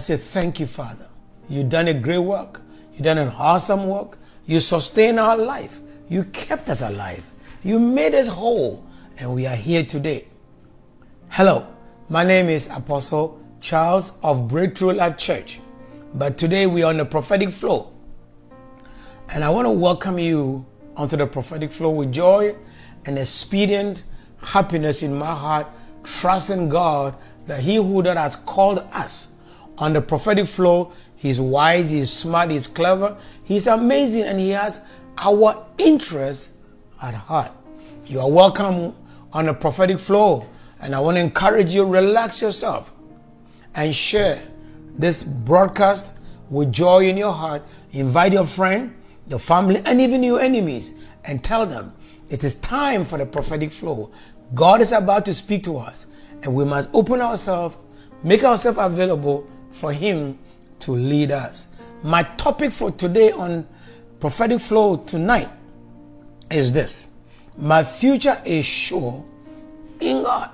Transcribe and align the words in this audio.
say, 0.00 0.16
Thank 0.16 0.60
you, 0.60 0.66
Father. 0.66 1.06
You've 1.48 1.68
done 1.68 1.88
a 1.88 1.94
great 1.94 2.18
work. 2.18 2.62
You've 2.92 3.02
done 3.02 3.18
an 3.18 3.28
awesome 3.28 3.86
work. 3.86 4.18
You 4.46 4.60
sustain 4.60 5.18
our 5.18 5.36
life. 5.36 5.80
You 6.08 6.24
kept 6.24 6.68
us 6.68 6.82
alive. 6.82 7.24
You 7.62 7.78
made 7.78 8.14
us 8.14 8.26
whole. 8.28 8.84
And 9.18 9.34
we 9.34 9.46
are 9.46 9.56
here 9.56 9.84
today. 9.84 10.26
Hello, 11.28 11.66
my 12.08 12.24
name 12.24 12.48
is 12.48 12.68
Apostle 12.70 13.40
Charles 13.60 14.12
of 14.22 14.48
Breakthrough 14.48 14.92
Life 14.94 15.18
Church. 15.18 15.60
But 16.14 16.38
today 16.38 16.66
we 16.66 16.82
are 16.82 16.90
on 16.90 16.96
the 16.96 17.04
prophetic 17.04 17.50
flow. 17.50 17.92
And 19.28 19.44
I 19.44 19.50
want 19.50 19.66
to 19.66 19.70
welcome 19.70 20.18
you 20.18 20.66
onto 20.96 21.16
the 21.16 21.26
prophetic 21.26 21.70
flow 21.70 21.90
with 21.90 22.12
joy 22.12 22.56
and 23.04 23.18
expedient 23.18 24.04
happiness 24.42 25.02
in 25.02 25.16
my 25.16 25.34
heart, 25.34 25.66
trusting 26.02 26.68
God 26.68 27.14
that 27.46 27.60
He 27.60 27.76
who 27.76 28.02
that 28.02 28.16
has 28.16 28.36
called 28.36 28.78
us 28.92 29.29
on 29.80 29.94
the 29.94 30.00
prophetic 30.00 30.46
flow, 30.46 30.92
He's 31.16 31.40
wise, 31.40 31.90
He's 31.90 32.12
smart, 32.12 32.50
He's 32.50 32.66
clever, 32.66 33.16
He's 33.42 33.66
amazing, 33.66 34.22
and 34.22 34.38
He 34.38 34.50
has 34.50 34.86
our 35.18 35.66
interest 35.78 36.50
at 37.02 37.14
heart. 37.14 37.50
You 38.06 38.20
are 38.20 38.30
welcome 38.30 38.94
on 39.32 39.46
the 39.46 39.54
prophetic 39.54 39.98
flow, 39.98 40.46
and 40.80 40.94
I 40.94 41.00
want 41.00 41.16
to 41.16 41.20
encourage 41.20 41.74
you, 41.74 41.84
relax 41.84 42.42
yourself 42.42 42.92
and 43.74 43.94
share 43.94 44.42
this 44.96 45.22
broadcast 45.22 46.18
with 46.48 46.72
joy 46.72 47.08
in 47.08 47.16
your 47.16 47.32
heart. 47.32 47.62
Invite 47.92 48.32
your 48.32 48.46
friend, 48.46 48.94
your 49.28 49.38
family, 49.38 49.82
and 49.84 50.00
even 50.00 50.22
your 50.22 50.40
enemies, 50.40 50.98
and 51.24 51.42
tell 51.42 51.66
them 51.66 51.94
it 52.28 52.44
is 52.44 52.56
time 52.56 53.04
for 53.04 53.18
the 53.18 53.26
prophetic 53.26 53.72
flow. 53.72 54.10
God 54.54 54.80
is 54.80 54.92
about 54.92 55.24
to 55.26 55.34
speak 55.34 55.64
to 55.64 55.78
us, 55.78 56.06
and 56.42 56.54
we 56.54 56.64
must 56.64 56.90
open 56.92 57.20
ourselves, 57.20 57.76
make 58.22 58.42
ourselves 58.44 58.78
available 58.80 59.48
for 59.70 59.92
Him 59.92 60.38
to 60.80 60.92
lead 60.92 61.30
us. 61.30 61.68
My 62.02 62.22
topic 62.22 62.72
for 62.72 62.90
today 62.90 63.32
on 63.32 63.66
prophetic 64.18 64.60
flow 64.60 64.96
tonight 64.96 65.48
is 66.50 66.72
this 66.72 67.08
My 67.56 67.82
future 67.84 68.40
is 68.44 68.64
sure 68.64 69.24
in 70.00 70.22
God. 70.22 70.50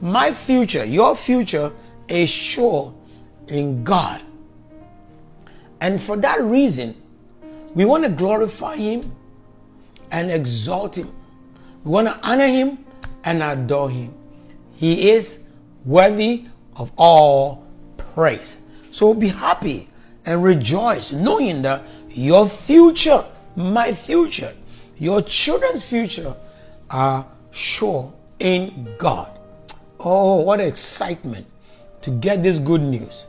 My 0.00 0.32
future, 0.32 0.84
your 0.84 1.14
future 1.14 1.72
is 2.08 2.28
sure 2.28 2.94
in 3.48 3.84
God. 3.84 4.20
And 5.80 6.00
for 6.00 6.16
that 6.16 6.40
reason, 6.40 6.94
we 7.74 7.84
want 7.84 8.04
to 8.04 8.10
glorify 8.10 8.76
Him 8.76 9.12
and 10.10 10.30
exalt 10.30 10.98
Him. 10.98 11.10
We 11.84 11.90
want 11.90 12.08
to 12.08 12.28
honor 12.28 12.46
Him 12.46 12.84
and 13.24 13.42
adore 13.42 13.90
Him. 13.90 14.14
He 14.74 15.10
is 15.10 15.44
worthy 15.84 16.44
of 16.76 16.92
all 16.96 17.61
praise. 18.14 18.62
So 18.90 19.14
be 19.14 19.28
happy 19.28 19.88
and 20.24 20.42
rejoice 20.42 21.12
knowing 21.12 21.62
that 21.62 21.84
your 22.10 22.48
future, 22.48 23.24
my 23.56 23.92
future, 23.92 24.54
your 24.98 25.22
children's 25.22 25.88
future 25.88 26.34
are 26.90 27.26
sure 27.50 28.12
in 28.38 28.94
God. 28.98 29.38
Oh, 29.98 30.42
what 30.42 30.60
excitement 30.60 31.46
to 32.02 32.10
get 32.10 32.42
this 32.42 32.58
good 32.58 32.82
news. 32.82 33.26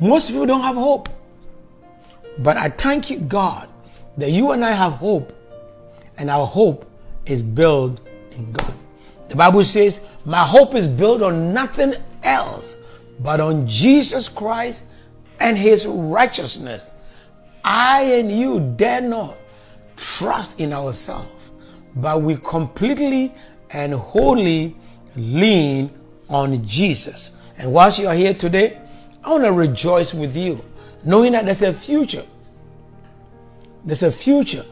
Most 0.00 0.30
people 0.30 0.46
don't 0.46 0.62
have 0.62 0.76
hope. 0.76 1.08
But 2.38 2.56
I 2.56 2.68
thank 2.68 3.10
you, 3.10 3.18
God, 3.18 3.68
that 4.16 4.30
you 4.30 4.52
and 4.52 4.64
I 4.64 4.72
have 4.72 4.94
hope, 4.94 5.32
and 6.18 6.30
our 6.30 6.46
hope 6.46 6.90
is 7.26 7.42
built 7.42 8.00
in 8.32 8.52
God. 8.52 8.74
The 9.28 9.36
Bible 9.36 9.64
says, 9.64 10.04
My 10.24 10.42
hope 10.42 10.74
is 10.74 10.88
built 10.88 11.22
on 11.22 11.54
nothing 11.54 11.94
else 12.22 12.76
but 13.22 13.40
on 13.40 13.66
Jesus 13.66 14.28
Christ 14.28 14.84
and 15.40 15.56
his 15.56 15.86
righteousness. 15.86 16.90
I 17.64 18.02
and 18.02 18.30
you 18.30 18.74
dare 18.76 19.00
not 19.00 19.36
trust 19.96 20.58
in 20.58 20.72
ourselves, 20.72 21.52
but 21.96 22.22
we 22.22 22.36
completely 22.36 23.32
and 23.70 23.94
wholly 23.94 24.76
lean 25.16 25.90
on 26.28 26.66
Jesus. 26.66 27.30
And 27.58 27.72
whilst 27.72 27.98
you 27.98 28.08
are 28.08 28.14
here 28.14 28.34
today, 28.34 28.80
I 29.24 29.30
want 29.30 29.44
to 29.44 29.52
rejoice 29.52 30.12
with 30.14 30.36
you, 30.36 30.60
knowing 31.04 31.32
that 31.32 31.44
there's 31.44 31.62
a 31.62 31.72
future. 31.72 32.24
There's 33.84 34.02
a 34.02 34.10
future 34.10 34.64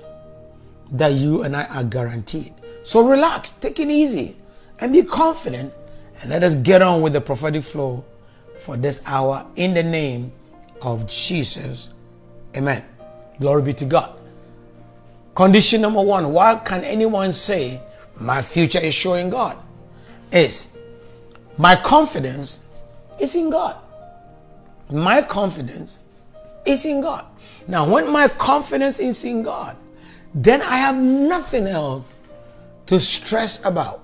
that 0.92 1.12
you 1.12 1.42
and 1.42 1.56
I 1.56 1.64
are 1.66 1.84
guaranteed. 1.84 2.52
So 2.82 3.08
relax, 3.08 3.50
take 3.50 3.78
it 3.78 3.88
easy, 3.88 4.36
and 4.80 4.92
be 4.92 5.04
confident. 5.04 5.72
And 6.20 6.30
let 6.30 6.42
us 6.42 6.54
get 6.54 6.82
on 6.82 7.00
with 7.00 7.14
the 7.14 7.20
prophetic 7.20 7.62
flow 7.62 8.04
for 8.60 8.76
this 8.76 9.02
hour 9.06 9.46
in 9.56 9.74
the 9.74 9.82
name 9.82 10.32
of 10.82 11.06
Jesus. 11.08 11.92
Amen. 12.56 12.84
Glory 13.38 13.62
be 13.62 13.74
to 13.74 13.84
God. 13.84 14.14
Condition 15.34 15.80
number 15.80 16.02
one 16.02 16.32
why 16.32 16.56
can 16.56 16.84
anyone 16.84 17.32
say, 17.32 17.80
My 18.18 18.42
future 18.42 18.80
is 18.80 18.94
showing 18.94 19.30
God? 19.30 19.56
Is 20.32 20.76
my 21.56 21.76
confidence 21.76 22.60
is 23.18 23.34
in 23.34 23.50
God. 23.50 23.76
My 24.90 25.22
confidence 25.22 25.98
is 26.64 26.84
in 26.84 27.00
God. 27.00 27.24
Now, 27.68 27.88
when 27.88 28.10
my 28.10 28.28
confidence 28.28 28.98
is 28.98 29.24
in 29.24 29.42
God, 29.42 29.76
then 30.34 30.62
I 30.62 30.76
have 30.76 30.96
nothing 30.96 31.66
else 31.66 32.12
to 32.86 32.98
stress 32.98 33.64
about. 33.64 34.02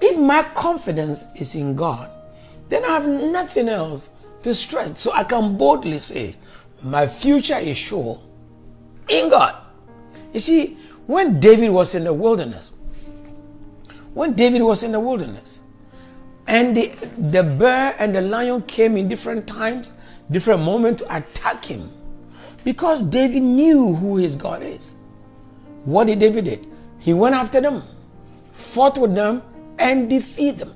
If 0.00 0.18
my 0.18 0.42
confidence 0.54 1.24
is 1.36 1.54
in 1.54 1.74
God, 1.74 2.10
then 2.68 2.84
I 2.84 2.88
have 2.88 3.06
nothing 3.06 3.68
else 3.68 4.10
to 4.42 4.54
stress. 4.54 5.00
So 5.00 5.12
I 5.12 5.24
can 5.24 5.56
boldly 5.56 5.98
say, 5.98 6.36
My 6.82 7.06
future 7.06 7.58
is 7.58 7.76
sure 7.76 8.20
in 9.08 9.30
God. 9.30 9.54
You 10.32 10.40
see, 10.40 10.78
when 11.06 11.40
David 11.40 11.70
was 11.70 11.94
in 11.94 12.04
the 12.04 12.12
wilderness, 12.12 12.72
when 14.14 14.34
David 14.34 14.62
was 14.62 14.82
in 14.82 14.92
the 14.92 15.00
wilderness, 15.00 15.62
and 16.46 16.76
the, 16.76 16.86
the 17.16 17.42
bear 17.42 17.94
and 17.98 18.14
the 18.14 18.22
lion 18.22 18.62
came 18.62 18.96
in 18.96 19.08
different 19.08 19.46
times, 19.46 19.92
different 20.30 20.62
moments 20.62 21.02
to 21.02 21.16
attack 21.16 21.64
him, 21.64 21.90
because 22.64 23.02
David 23.02 23.42
knew 23.42 23.94
who 23.94 24.16
his 24.16 24.36
God 24.36 24.62
is. 24.62 24.94
What 25.84 26.06
did 26.06 26.18
David 26.18 26.44
did? 26.44 26.66
He 26.98 27.14
went 27.14 27.34
after 27.34 27.60
them, 27.60 27.82
fought 28.52 28.98
with 28.98 29.14
them, 29.14 29.42
and 29.78 30.10
defeat 30.10 30.58
them. 30.58 30.74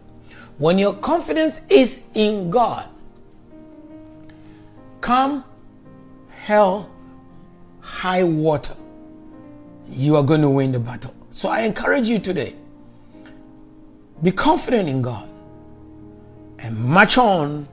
When 0.62 0.78
your 0.78 0.94
confidence 0.94 1.60
is 1.68 2.06
in 2.14 2.48
God, 2.48 2.88
come 5.00 5.42
hell, 6.30 6.88
high 7.80 8.22
water, 8.22 8.76
you 9.90 10.14
are 10.14 10.22
going 10.22 10.40
to 10.40 10.48
win 10.48 10.70
the 10.70 10.78
battle. 10.78 11.16
So 11.32 11.48
I 11.48 11.62
encourage 11.62 12.06
you 12.06 12.20
today 12.20 12.54
be 14.22 14.30
confident 14.30 14.88
in 14.88 15.02
God 15.02 15.28
and 16.60 16.78
march 16.78 17.18
on 17.18 17.66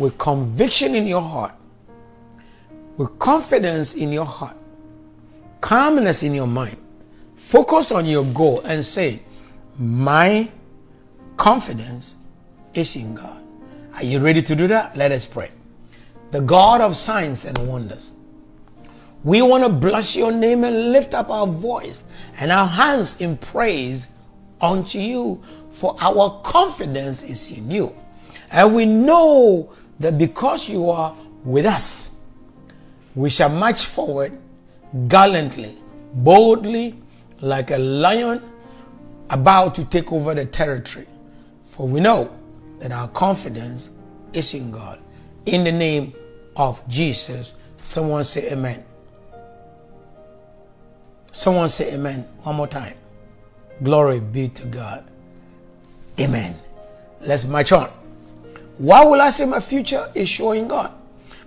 with 0.00 0.18
conviction 0.18 0.96
in 0.96 1.06
your 1.06 1.22
heart, 1.22 1.54
with 2.96 3.20
confidence 3.20 3.94
in 3.94 4.10
your 4.10 4.26
heart, 4.26 4.56
calmness 5.60 6.24
in 6.24 6.34
your 6.34 6.48
mind. 6.48 6.76
Focus 7.36 7.92
on 7.92 8.04
your 8.04 8.24
goal 8.24 8.62
and 8.62 8.84
say, 8.84 9.20
My 9.78 10.50
confidence 11.36 12.16
is 12.74 12.96
in 12.96 13.14
God. 13.14 13.42
Are 13.94 14.04
you 14.04 14.18
ready 14.20 14.42
to 14.42 14.56
do 14.56 14.66
that? 14.68 14.96
Let 14.96 15.12
us 15.12 15.26
pray. 15.26 15.50
The 16.30 16.40
God 16.40 16.80
of 16.80 16.96
signs 16.96 17.44
and 17.44 17.58
wonders. 17.68 18.12
We 19.24 19.42
want 19.42 19.64
to 19.64 19.68
bless 19.68 20.16
your 20.16 20.32
name 20.32 20.64
and 20.64 20.92
lift 20.92 21.14
up 21.14 21.30
our 21.30 21.46
voice 21.46 22.04
and 22.38 22.50
our 22.50 22.66
hands 22.66 23.20
in 23.20 23.36
praise 23.36 24.08
unto 24.60 24.98
you, 24.98 25.42
for 25.70 25.96
our 26.00 26.40
confidence 26.42 27.22
is 27.22 27.52
in 27.52 27.70
you. 27.70 27.94
And 28.50 28.74
we 28.74 28.86
know 28.86 29.72
that 30.00 30.18
because 30.18 30.68
you 30.68 30.88
are 30.90 31.14
with 31.44 31.66
us, 31.66 32.10
we 33.14 33.30
shall 33.30 33.48
march 33.48 33.84
forward 33.84 34.32
gallantly, 35.08 35.76
boldly, 36.14 36.96
like 37.40 37.70
a 37.70 37.78
lion 37.78 38.42
about 39.30 39.74
to 39.74 39.84
take 39.84 40.12
over 40.12 40.34
the 40.34 40.46
territory. 40.46 41.06
For 41.60 41.86
we 41.88 42.00
know 42.00 42.30
that 42.82 42.90
our 42.90 43.06
confidence 43.08 43.90
is 44.32 44.54
in 44.54 44.72
God. 44.72 44.98
In 45.46 45.62
the 45.62 45.70
name 45.70 46.12
of 46.56 46.86
Jesus, 46.88 47.54
someone 47.78 48.24
say 48.24 48.50
amen. 48.50 48.84
Someone 51.30 51.68
say 51.68 51.94
amen 51.94 52.26
one 52.42 52.56
more 52.56 52.66
time. 52.66 52.94
Glory 53.84 54.18
be 54.18 54.48
to 54.48 54.66
God. 54.66 55.04
Amen. 56.18 56.58
Let's 57.20 57.44
march 57.44 57.70
on. 57.70 57.88
Why 58.78 59.04
will 59.04 59.20
I 59.20 59.30
say 59.30 59.46
my 59.46 59.60
future 59.60 60.10
is 60.12 60.28
sure 60.28 60.56
in 60.56 60.66
God? 60.66 60.92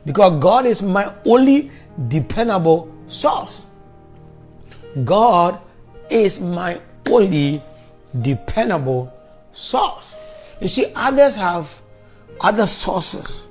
Because 0.06 0.42
God 0.42 0.66
is 0.66 0.82
my 0.82 1.12
only 1.26 1.70
dependable 2.08 2.96
source. 3.08 3.68
God 5.04 5.60
is 6.10 6.40
my 6.40 6.80
only 7.10 7.62
dependable 8.22 9.12
source. 9.52 10.16
You 10.62 10.68
see, 10.68 10.92
others 10.96 11.36
have 11.36 11.81
other 12.40 12.66
sources 12.66 13.48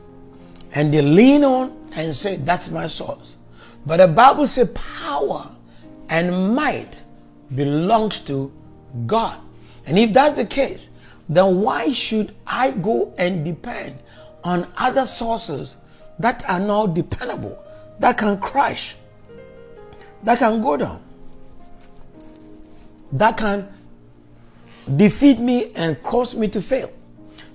and 0.75 0.93
they 0.93 1.03
lean 1.03 1.45
on 1.45 1.77
and 1.95 2.15
say, 2.15 2.37
That's 2.37 2.71
my 2.71 2.87
source. 2.87 3.37
But 3.87 3.99
the 3.99 4.09
Bible 4.09 4.47
says 4.47 4.71
power 4.75 5.51
and 6.09 6.55
might 6.55 7.03
belongs 7.55 8.21
to 8.21 8.53
God. 9.07 9.39
And 9.87 9.99
if 9.99 10.13
that's 10.13 10.37
the 10.37 10.47
case, 10.47 10.91
then 11.29 11.61
why 11.61 11.91
should 11.91 12.35
I 12.47 12.71
go 12.71 13.15
and 13.19 13.45
depend 13.45 13.99
on 14.43 14.71
other 14.77 15.07
sources 15.07 15.79
that 16.19 16.49
are 16.49 16.61
not 16.61 16.95
dependable, 16.95 17.63
that 17.99 18.19
can 18.19 18.39
crash, 18.39 18.97
that 20.23 20.39
can 20.39 20.61
go 20.61 20.77
down, 20.77 21.03
that 23.13 23.37
can 23.37 23.69
defeat 24.97 25.39
me 25.39 25.73
and 25.75 26.01
cause 26.03 26.35
me 26.35 26.49
to 26.49 26.61
fail? 26.61 26.91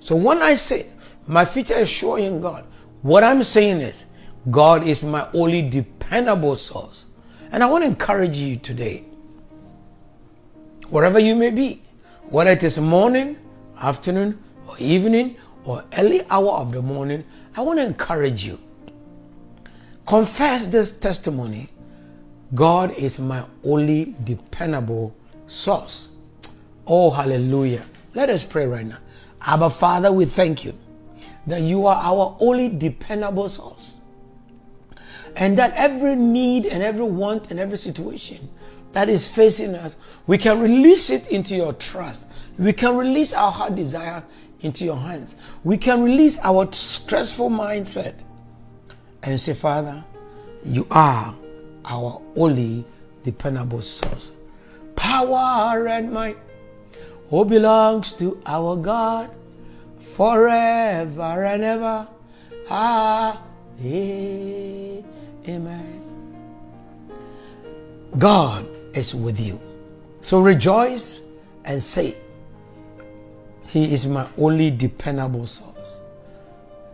So 0.00 0.16
when 0.16 0.42
I 0.42 0.54
say 0.54 0.86
my 1.26 1.44
future 1.44 1.74
is 1.74 1.90
sure 1.90 2.18
in 2.18 2.40
God, 2.40 2.64
what 3.02 3.22
I'm 3.22 3.44
saying 3.44 3.80
is 3.80 4.04
God 4.50 4.84
is 4.84 5.04
my 5.04 5.28
only 5.34 5.68
dependable 5.68 6.56
source. 6.56 7.06
And 7.52 7.62
I 7.62 7.66
want 7.66 7.84
to 7.84 7.88
encourage 7.88 8.38
you 8.38 8.56
today, 8.56 9.04
wherever 10.88 11.18
you 11.18 11.34
may 11.34 11.50
be, 11.50 11.82
whether 12.28 12.50
it 12.50 12.62
is 12.62 12.78
morning, 12.78 13.36
afternoon, 13.80 14.38
or 14.68 14.76
evening, 14.78 15.36
or 15.64 15.84
early 15.98 16.22
hour 16.30 16.52
of 16.52 16.72
the 16.72 16.80
morning, 16.80 17.24
I 17.56 17.60
want 17.62 17.78
to 17.78 17.84
encourage 17.84 18.46
you. 18.46 18.58
Confess 20.06 20.66
this 20.66 20.98
testimony 20.98 21.68
God 22.54 22.92
is 22.94 23.20
my 23.20 23.44
only 23.62 24.16
dependable 24.24 25.14
source. 25.46 26.08
Oh, 26.92 27.08
hallelujah. 27.08 27.84
Let 28.16 28.30
us 28.30 28.42
pray 28.42 28.66
right 28.66 28.84
now. 28.84 28.98
Abba, 29.42 29.70
Father, 29.70 30.10
we 30.10 30.24
thank 30.24 30.64
you 30.64 30.76
that 31.46 31.62
you 31.62 31.86
are 31.86 31.94
our 31.94 32.36
only 32.40 32.68
dependable 32.68 33.48
source. 33.48 34.00
And 35.36 35.56
that 35.56 35.72
every 35.76 36.16
need 36.16 36.66
and 36.66 36.82
every 36.82 37.04
want 37.04 37.52
and 37.52 37.60
every 37.60 37.78
situation 37.78 38.48
that 38.90 39.08
is 39.08 39.32
facing 39.32 39.76
us, 39.76 39.94
we 40.26 40.36
can 40.36 40.60
release 40.60 41.10
it 41.10 41.30
into 41.30 41.54
your 41.54 41.74
trust. 41.74 42.26
We 42.58 42.72
can 42.72 42.96
release 42.96 43.32
our 43.32 43.52
heart 43.52 43.76
desire 43.76 44.24
into 44.60 44.84
your 44.84 44.96
hands. 44.96 45.36
We 45.62 45.76
can 45.76 46.02
release 46.02 46.40
our 46.42 46.72
stressful 46.72 47.50
mindset 47.50 48.24
and 49.22 49.38
say, 49.38 49.54
Father, 49.54 50.02
you 50.64 50.88
are 50.90 51.36
our 51.84 52.20
only 52.36 52.84
dependable 53.22 53.80
source. 53.80 54.32
Power 54.96 55.86
and 55.86 56.12
might 56.12 56.36
all 57.30 57.44
belongs 57.44 58.12
to 58.14 58.40
our 58.44 58.76
God 58.76 59.30
forever 59.98 61.44
and 61.44 61.62
ever. 61.62 62.08
Ah, 62.68 63.40
amen. 65.48 66.00
God 68.18 68.66
is 68.94 69.14
with 69.14 69.38
you. 69.38 69.60
So 70.20 70.40
rejoice 70.40 71.22
and 71.64 71.82
say, 71.82 72.16
He 73.66 73.92
is 73.92 74.06
my 74.06 74.26
only 74.36 74.70
dependable 74.70 75.46
source. 75.46 76.00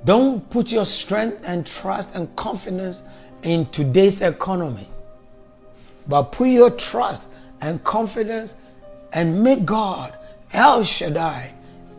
Don't 0.04 0.48
put 0.50 0.70
your 0.70 0.84
strength 0.84 1.42
and 1.46 1.66
trust 1.66 2.14
and 2.14 2.34
confidence 2.36 3.02
in 3.42 3.66
today's 3.70 4.20
economy, 4.22 4.86
but 6.06 6.30
put 6.32 6.48
your 6.48 6.70
trust 6.70 7.30
and 7.60 7.82
confidence 7.82 8.54
and 9.12 9.42
make 9.42 9.64
God 9.64 10.16
El 10.52 10.84
Shaddai 10.84 11.52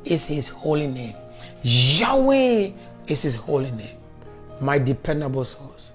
is 0.05 0.25
his 0.25 0.49
holy 0.49 0.87
name. 0.87 1.15
Yahweh 1.63 2.71
is 3.07 3.21
his 3.21 3.35
holy 3.35 3.71
name, 3.71 3.97
my 4.59 4.77
dependable 4.77 5.43
source. 5.43 5.93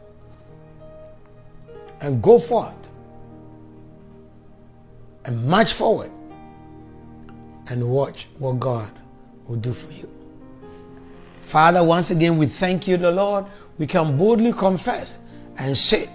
And 2.00 2.22
go 2.22 2.38
forth 2.38 2.88
and 5.24 5.44
march 5.46 5.72
forward 5.72 6.10
and 7.68 7.88
watch 7.88 8.26
what 8.38 8.58
God 8.58 8.90
will 9.46 9.56
do 9.56 9.72
for 9.72 9.92
you. 9.92 10.08
Father, 11.42 11.82
once 11.84 12.10
again, 12.10 12.38
we 12.38 12.46
thank 12.46 12.88
you, 12.88 12.96
the 12.96 13.10
Lord. 13.10 13.44
We 13.78 13.86
can 13.86 14.16
boldly 14.16 14.52
confess 14.52 15.18
and 15.58 15.76
say, 15.76 16.08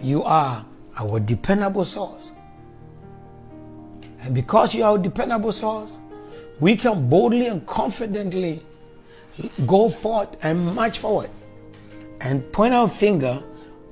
You 0.00 0.22
are 0.24 0.64
our 0.96 1.20
dependable 1.20 1.84
source. 1.84 2.32
And 4.20 4.34
because 4.34 4.74
you 4.74 4.84
are 4.84 4.92
our 4.92 4.98
dependable 4.98 5.52
source, 5.52 5.98
we 6.60 6.76
can 6.76 7.08
boldly 7.08 7.46
and 7.46 7.64
confidently 7.66 8.62
go 9.66 9.88
forth 9.88 10.36
and 10.44 10.74
march 10.74 10.98
forward 10.98 11.30
and 12.20 12.52
point 12.52 12.74
our 12.74 12.88
finger 12.88 13.42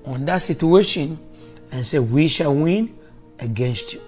on 0.05 0.25
that 0.25 0.43
situation 0.43 1.19
and 1.71 1.87
say, 1.87 1.99
We 1.99 2.29
shall 2.29 2.55
win 2.55 2.95
against 3.39 3.93
you. 3.93 4.01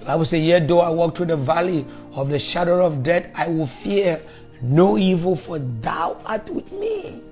The 0.00 0.06
Bible 0.06 0.24
says, 0.24 0.40
Yet 0.40 0.66
though 0.66 0.80
I 0.80 0.90
walk 0.90 1.16
through 1.16 1.26
the 1.26 1.36
valley 1.36 1.86
of 2.14 2.30
the 2.30 2.38
shadow 2.38 2.84
of 2.84 3.02
death, 3.02 3.30
I 3.34 3.48
will 3.48 3.66
fear 3.66 4.20
no 4.62 4.98
evil, 4.98 5.36
for 5.36 5.58
thou 5.58 6.20
art 6.26 6.48
with 6.50 6.70
me. 6.72 7.22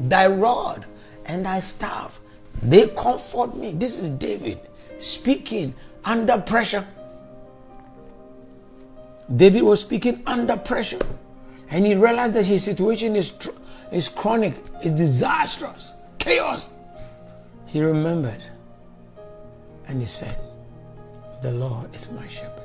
Thy 0.00 0.26
rod 0.28 0.86
and 1.26 1.44
thy 1.44 1.60
staff, 1.60 2.20
they 2.62 2.88
comfort 2.88 3.56
me. 3.56 3.72
This 3.72 3.98
is 3.98 4.10
David 4.10 4.60
speaking 4.98 5.74
under 6.08 6.40
pressure. 6.40 6.86
David 9.36 9.62
was 9.62 9.82
speaking 9.82 10.22
under 10.26 10.56
pressure 10.56 10.98
and 11.70 11.84
he 11.84 11.94
realized 11.94 12.34
that 12.34 12.46
his 12.46 12.64
situation 12.64 13.14
is, 13.14 13.30
tr- 13.32 13.50
is 13.92 14.08
chronic, 14.08 14.54
is 14.82 14.92
disastrous, 14.92 15.94
chaos. 16.18 16.74
He 17.66 17.82
remembered 17.82 18.42
and 19.86 20.00
he 20.00 20.06
said, 20.06 20.34
The 21.42 21.52
Lord 21.52 21.94
is 21.94 22.10
my 22.10 22.26
shepherd. 22.26 22.64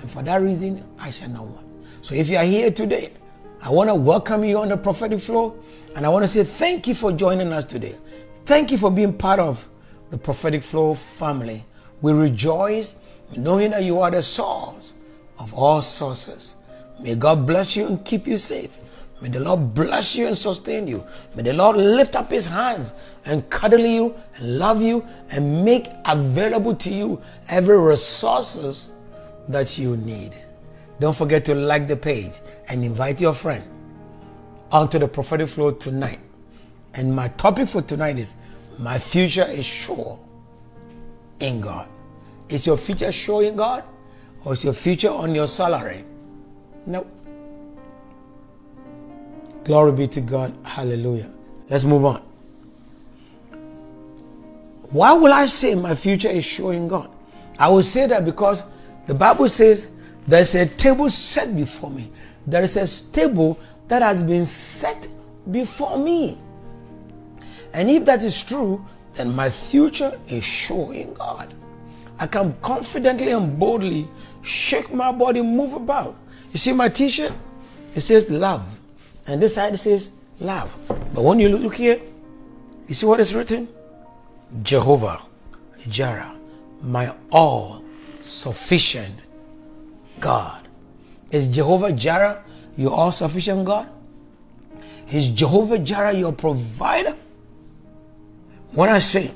And 0.00 0.10
for 0.10 0.24
that 0.24 0.42
reason, 0.42 0.84
I 0.98 1.10
shall 1.10 1.28
not 1.28 1.44
want. 1.44 1.66
So 2.04 2.16
if 2.16 2.28
you 2.28 2.36
are 2.36 2.44
here 2.44 2.72
today, 2.72 3.12
I 3.62 3.70
want 3.70 3.88
to 3.90 3.94
welcome 3.94 4.42
you 4.42 4.58
on 4.58 4.70
the 4.70 4.76
prophetic 4.76 5.20
flow 5.20 5.56
and 5.94 6.04
I 6.04 6.08
want 6.08 6.24
to 6.24 6.28
say 6.28 6.42
thank 6.42 6.88
you 6.88 6.94
for 6.94 7.12
joining 7.12 7.52
us 7.52 7.64
today. 7.64 7.94
Thank 8.44 8.72
you 8.72 8.78
for 8.78 8.90
being 8.90 9.12
part 9.16 9.38
of 9.38 9.68
the 10.10 10.18
prophetic 10.18 10.64
flow 10.64 10.94
family. 10.94 11.64
We 12.02 12.12
rejoice 12.12 12.96
knowing 13.36 13.70
that 13.70 13.84
you 13.84 14.00
are 14.00 14.10
the 14.10 14.22
source 14.22 14.92
of 15.38 15.54
all 15.54 15.80
sources. 15.80 16.56
May 17.00 17.14
God 17.14 17.46
bless 17.46 17.74
you 17.76 17.86
and 17.86 18.04
keep 18.04 18.26
you 18.26 18.38
safe. 18.38 18.76
May 19.22 19.28
the 19.28 19.38
Lord 19.38 19.72
bless 19.72 20.16
you 20.16 20.26
and 20.26 20.36
sustain 20.36 20.88
you. 20.88 21.04
May 21.36 21.44
the 21.44 21.52
Lord 21.52 21.76
lift 21.76 22.16
up 22.16 22.28
his 22.30 22.46
hands 22.46 22.92
and 23.24 23.48
cuddle 23.50 23.86
you 23.86 24.16
and 24.34 24.58
love 24.58 24.82
you 24.82 25.06
and 25.30 25.64
make 25.64 25.86
available 26.04 26.74
to 26.74 26.92
you 26.92 27.22
every 27.48 27.80
resources 27.80 28.90
that 29.48 29.78
you 29.78 29.96
need. 29.96 30.34
Don't 30.98 31.16
forget 31.16 31.44
to 31.44 31.54
like 31.54 31.86
the 31.86 31.96
page 31.96 32.40
and 32.68 32.84
invite 32.84 33.20
your 33.20 33.34
friend 33.34 33.62
onto 34.72 34.98
the 34.98 35.06
prophetic 35.06 35.48
flow 35.48 35.70
tonight. 35.70 36.18
And 36.94 37.14
my 37.14 37.28
topic 37.28 37.68
for 37.68 37.82
tonight 37.82 38.18
is 38.18 38.34
my 38.78 38.98
future 38.98 39.44
is 39.44 39.64
sure 39.64 40.18
in 41.38 41.60
God. 41.60 41.88
Is 42.52 42.66
your 42.66 42.76
future 42.76 43.10
showing 43.10 43.56
God? 43.56 43.82
Or 44.44 44.52
is 44.52 44.62
your 44.62 44.74
future 44.74 45.10
on 45.10 45.34
your 45.34 45.46
salary? 45.46 46.04
No. 46.84 47.06
Glory 49.64 49.92
be 49.92 50.08
to 50.08 50.20
God. 50.20 50.54
Hallelujah. 50.62 51.30
Let's 51.70 51.84
move 51.84 52.04
on. 52.04 52.20
Why 54.90 55.14
will 55.14 55.32
I 55.32 55.46
say 55.46 55.74
my 55.74 55.94
future 55.94 56.28
is 56.28 56.44
showing 56.44 56.88
God? 56.88 57.08
I 57.58 57.70
will 57.70 57.82
say 57.82 58.06
that 58.06 58.26
because 58.26 58.64
the 59.06 59.14
Bible 59.14 59.48
says 59.48 59.90
there's 60.26 60.54
a 60.54 60.66
table 60.66 61.08
set 61.08 61.56
before 61.56 61.90
me. 61.90 62.10
There 62.46 62.62
is 62.62 62.76
a 62.76 63.12
table 63.14 63.58
that 63.88 64.02
has 64.02 64.22
been 64.22 64.44
set 64.44 65.08
before 65.50 65.96
me. 65.96 66.36
And 67.72 67.90
if 67.90 68.04
that 68.04 68.22
is 68.22 68.42
true, 68.42 68.84
then 69.14 69.34
my 69.34 69.48
future 69.48 70.20
is 70.28 70.44
showing 70.44 71.14
God. 71.14 71.54
I 72.22 72.28
can 72.28 72.54
confidently 72.62 73.32
and 73.32 73.58
boldly 73.58 74.06
shake 74.42 74.94
my 74.94 75.10
body, 75.10 75.42
move 75.42 75.74
about. 75.74 76.14
You 76.52 76.58
see 76.58 76.72
my 76.72 76.88
t 76.88 77.08
shirt? 77.08 77.32
It 77.96 78.02
says 78.02 78.30
love. 78.30 78.80
And 79.26 79.42
this 79.42 79.56
side 79.56 79.76
says 79.76 80.20
love. 80.38 80.72
But 80.88 81.24
when 81.24 81.40
you 81.40 81.48
look 81.48 81.74
here, 81.74 82.00
you 82.86 82.94
see 82.94 83.06
what 83.06 83.18
is 83.18 83.34
written? 83.34 83.66
Jehovah 84.62 85.20
Jireh, 85.88 86.32
my 86.80 87.12
all 87.32 87.82
sufficient 88.20 89.24
God. 90.20 90.68
Is 91.32 91.48
Jehovah 91.48 91.92
Jireh 91.92 92.40
your 92.76 92.92
all 92.92 93.10
sufficient 93.10 93.64
God? 93.64 93.88
Is 95.10 95.26
Jehovah 95.26 95.80
Jireh 95.80 96.14
your 96.14 96.32
provider? 96.32 97.16
When 98.70 98.90
I 98.90 99.00
say 99.00 99.32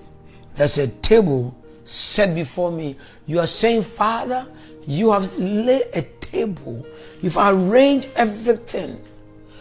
there's 0.55 0.79
a 0.79 0.87
table 0.87 1.53
set 1.87 2.35
before 2.35 2.71
me, 2.71 2.97
you 3.27 3.39
are 3.39 3.47
saying, 3.47 3.83
Father, 3.83 4.47
you 4.87 5.13
have 5.13 5.39
laid 5.39 5.85
a 5.95 6.03
table. 6.21 6.87
You've 7.23 7.37
arranged 7.37 8.09
everything. 8.17 9.01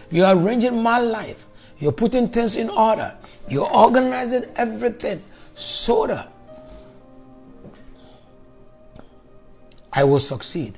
You're 0.09 0.35
arranging 0.35 0.81
my 0.81 0.99
life. 0.99 1.45
You're 1.79 1.91
putting 1.91 2.27
things 2.27 2.57
in 2.57 2.69
order. 2.69 3.15
You're 3.49 3.71
organizing 3.71 4.45
everything 4.55 5.21
so 5.53 6.07
that 6.07 6.31
I 9.93 10.03
will 10.03 10.19
succeed. 10.19 10.77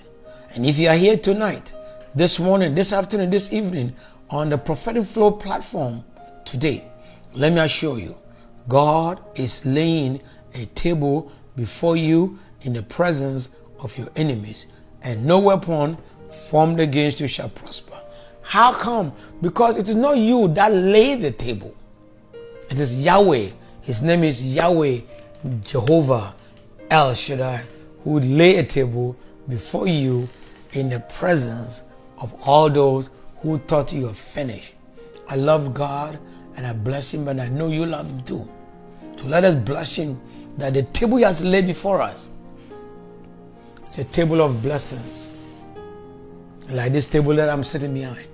And 0.53 0.65
if 0.65 0.77
you 0.77 0.89
are 0.89 0.95
here 0.95 1.17
tonight, 1.17 1.73
this 2.13 2.39
morning, 2.39 2.75
this 2.75 2.93
afternoon, 2.93 3.29
this 3.29 3.53
evening, 3.53 3.95
on 4.29 4.49
the 4.49 4.57
prophetic 4.57 5.03
flow 5.03 5.31
platform 5.31 6.03
today, 6.45 6.83
let 7.33 7.53
me 7.53 7.59
assure 7.59 7.99
you, 7.99 8.17
God 8.67 9.21
is 9.35 9.65
laying 9.65 10.21
a 10.53 10.65
table 10.67 11.31
before 11.55 11.95
you 11.95 12.39
in 12.61 12.73
the 12.73 12.83
presence 12.83 13.49
of 13.79 13.97
your 13.97 14.09
enemies, 14.15 14.67
and 15.01 15.25
no 15.25 15.39
weapon 15.39 15.97
formed 16.49 16.79
against 16.79 17.19
you 17.19 17.27
shall 17.27 17.49
prosper. 17.49 17.99
How 18.41 18.73
come? 18.73 19.13
Because 19.41 19.77
it 19.77 19.89
is 19.89 19.95
not 19.95 20.17
you 20.17 20.47
that 20.49 20.71
lay 20.71 21.15
the 21.15 21.31
table. 21.31 21.75
It 22.69 22.79
is 22.79 23.03
Yahweh. 23.05 23.49
His 23.81 24.01
name 24.01 24.23
is 24.23 24.55
Yahweh 24.55 25.01
Jehovah 25.63 26.33
El 26.89 27.13
Shaddai, 27.13 27.63
who 28.03 28.11
would 28.11 28.25
lay 28.25 28.57
a 28.57 28.63
table 28.63 29.15
before 29.47 29.87
you 29.87 30.27
in 30.73 30.89
the 30.89 30.99
presence 31.17 31.83
of 32.19 32.33
all 32.47 32.69
those 32.69 33.09
who 33.37 33.57
thought 33.59 33.93
you 33.93 34.03
were 34.03 34.13
finished. 34.13 34.73
I 35.29 35.35
love 35.35 35.73
God 35.73 36.19
and 36.55 36.65
I 36.65 36.73
bless 36.73 37.13
Him, 37.13 37.27
and 37.27 37.39
I 37.39 37.49
know 37.49 37.67
you 37.67 37.85
love 37.85 38.09
Him 38.09 38.21
too. 38.21 38.49
So 39.17 39.27
let 39.27 39.43
us 39.43 39.55
bless 39.55 39.95
Him 39.95 40.19
that 40.57 40.73
the 40.73 40.83
table 40.83 41.17
He 41.17 41.23
has 41.23 41.43
laid 41.43 41.67
before 41.67 42.01
us 42.01 42.27
it's 43.87 43.99
a 43.99 44.03
table 44.03 44.41
of 44.41 44.61
blessings. 44.61 45.35
Like 46.69 46.91
this 46.91 47.05
table 47.05 47.33
that 47.35 47.49
I'm 47.49 47.63
sitting 47.63 47.93
behind. 47.93 48.27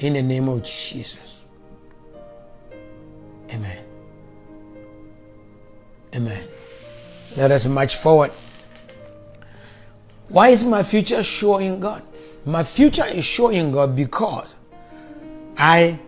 In 0.00 0.14
the 0.14 0.22
name 0.22 0.48
of 0.48 0.64
Jesus. 0.64 1.44
Amen. 3.50 3.84
Amen. 6.14 6.44
Let 7.36 7.52
us 7.52 7.66
march 7.66 7.96
forward. 7.96 8.32
Why 10.28 10.48
is 10.48 10.64
my 10.64 10.82
future 10.82 11.22
sure 11.22 11.60
in 11.60 11.78
God? 11.78 12.02
My 12.44 12.64
future 12.64 13.06
is 13.06 13.24
sure 13.24 13.52
in 13.52 13.70
God 13.70 13.94
because 13.94 14.56
I 15.56 16.00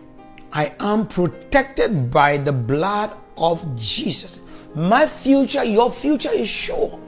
I 0.51 0.73
am 0.79 1.07
protected 1.07 2.11
by 2.11 2.37
the 2.37 2.51
blood 2.51 3.11
of 3.37 3.75
Jesus. 3.77 4.41
My 4.75 5.07
future, 5.07 5.63
your 5.63 5.89
future 5.89 6.31
is 6.33 6.49
sure, 6.49 6.99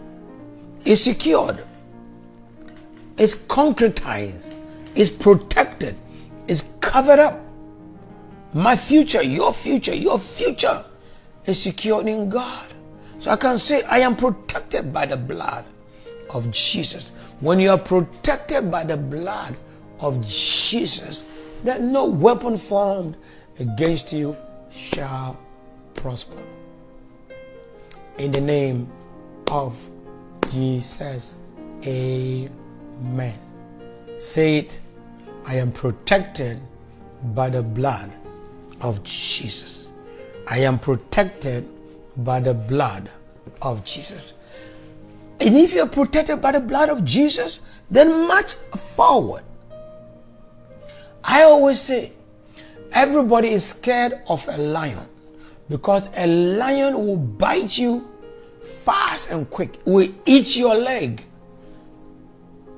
is 0.86 1.04
secured, 1.04 1.62
is 3.18 3.36
concretized, 3.36 4.54
is 4.96 5.12
protected, 5.12 5.98
is 6.48 6.62
covered 6.80 7.20
up. 7.20 7.42
My 8.54 8.78
future, 8.78 9.22
your 9.22 9.52
future, 9.52 9.94
your 9.94 10.18
future 10.18 10.82
is 11.46 11.62
secured 11.62 12.08
in 12.08 12.30
God. 12.30 12.68
So 13.20 13.32
I 13.32 13.36
can 13.36 13.60
say, 13.60 13.84
I 13.84 14.00
am 14.00 14.16
protected 14.16 14.94
by 14.94 15.06
the 15.06 15.18
blood 15.18 15.66
of 16.30 16.50
Jesus. 16.52 17.12
When 17.42 17.60
you 17.60 17.72
are 17.72 17.78
protected 17.78 18.72
by 18.72 18.86
the 18.86 18.96
blood 18.96 19.58
of 20.00 20.22
Jesus, 20.26 21.24
that 21.66 21.82
no 21.82 22.06
weapon 22.06 22.56
formed 22.56 23.18
against 23.60 24.14
you 24.14 24.38
shall 24.72 25.38
prosper. 25.96 26.42
In 28.18 28.32
the 28.32 28.42
name 28.42 28.90
of 29.52 29.92
Jesus, 30.50 31.36
amen. 31.86 33.40
Say 34.18 34.58
it, 34.58 34.80
I 35.46 35.56
am 35.56 35.72
protected 35.72 36.60
by 37.36 37.52
the 37.52 37.62
blood 37.62 38.12
of 38.82 39.04
Jesus. 39.04 39.90
I 40.50 40.60
am 40.60 40.80
protected 40.80 41.68
by 42.18 42.40
the 42.40 42.56
blood 42.56 43.12
of 43.62 43.86
Jesus. 43.86 44.34
And 45.40 45.56
if 45.56 45.76
you're 45.76 45.88
protected 45.88 46.42
by 46.42 46.54
the 46.54 46.60
blood 46.60 46.90
of 46.90 47.06
Jesus, 47.06 47.60
then 47.92 48.28
march 48.28 48.56
forward. 48.96 49.44
I 51.24 51.44
always 51.44 51.80
say, 51.80 52.14
everybody 52.92 53.50
is 53.50 53.64
scared 53.64 54.22
of 54.28 54.48
a 54.48 54.58
lion 54.58 55.08
because 55.70 56.10
a 56.16 56.28
lion 56.28 56.94
will 56.94 57.18
bite 57.18 57.78
you 57.78 58.08
fast 58.64 59.32
and 59.32 59.50
quick, 59.50 59.80
will 59.86 60.10
eat 60.26 60.56
your 60.58 60.76
leg 60.76 61.24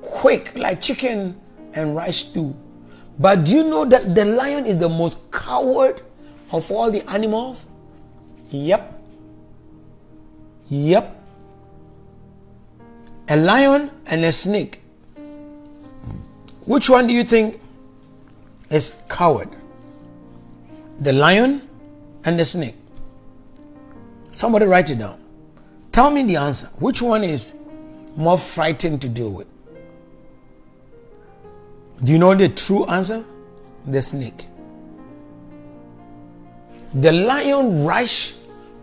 quick 0.00 0.56
like 0.56 0.80
chicken 0.80 1.38
and 1.74 1.94
rice 1.94 2.18
stew. 2.18 2.56
But 3.18 3.44
do 3.44 3.56
you 3.56 3.64
know 3.64 3.84
that 3.84 4.14
the 4.14 4.24
lion 4.24 4.66
is 4.66 4.78
the 4.78 4.88
most 4.88 5.30
coward 5.30 6.00
of 6.52 6.70
all 6.70 6.90
the 6.90 7.08
animals? 7.10 7.66
Yep. 8.50 9.02
Yep 10.68 11.20
a 13.30 13.36
lion 13.36 13.90
and 14.06 14.24
a 14.24 14.32
snake. 14.32 14.80
Which 16.66 16.90
one 16.90 17.06
do 17.06 17.14
you 17.14 17.22
think 17.22 17.60
is 18.68 19.04
coward? 19.08 19.48
The 20.98 21.12
lion 21.12 21.62
and 22.24 22.38
the 22.38 22.44
snake. 22.44 22.74
Somebody 24.40 24.64
write 24.64 24.88
it 24.88 24.98
down. 24.98 25.20
Tell 25.92 26.10
me 26.10 26.22
the 26.22 26.36
answer. 26.36 26.68
Which 26.78 27.02
one 27.02 27.24
is 27.24 27.54
more 28.16 28.38
frightening 28.38 28.98
to 29.00 29.08
deal 29.08 29.30
with? 29.30 29.46
Do 32.02 32.14
you 32.14 32.18
know 32.18 32.34
the 32.34 32.48
true 32.48 32.86
answer? 32.86 33.22
The 33.86 34.00
snake. 34.00 34.46
The 36.94 37.12
lion 37.12 37.84
rush 37.84 38.34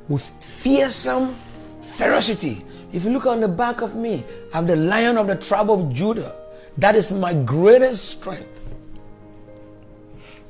with 0.08 0.22
fearsome 0.44 1.36
ferocity 1.82 2.64
if 2.94 3.04
you 3.04 3.10
look 3.10 3.26
on 3.26 3.42
the 3.42 3.48
back 3.48 3.82
of 3.82 3.96
me, 3.96 4.24
I'm 4.54 4.68
the 4.68 4.76
lion 4.76 5.18
of 5.18 5.26
the 5.26 5.36
tribe 5.36 5.72
of 5.72 5.92
Judah. 5.92 6.36
That 6.78 6.94
is 6.94 7.12
my 7.12 7.34
greatest 7.34 8.20
strength. 8.20 8.76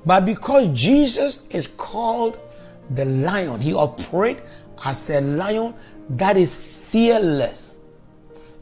But 0.06 0.26
because 0.26 0.68
Jesus 0.68 1.48
is 1.48 1.68
called 1.68 2.40
the 2.90 3.06
lion, 3.06 3.62
he 3.62 3.74
operates 3.74 4.42
as 4.84 5.10
a 5.10 5.22
lion 5.22 5.74
that 6.10 6.38
is 6.38 6.56
fearless, 6.92 7.80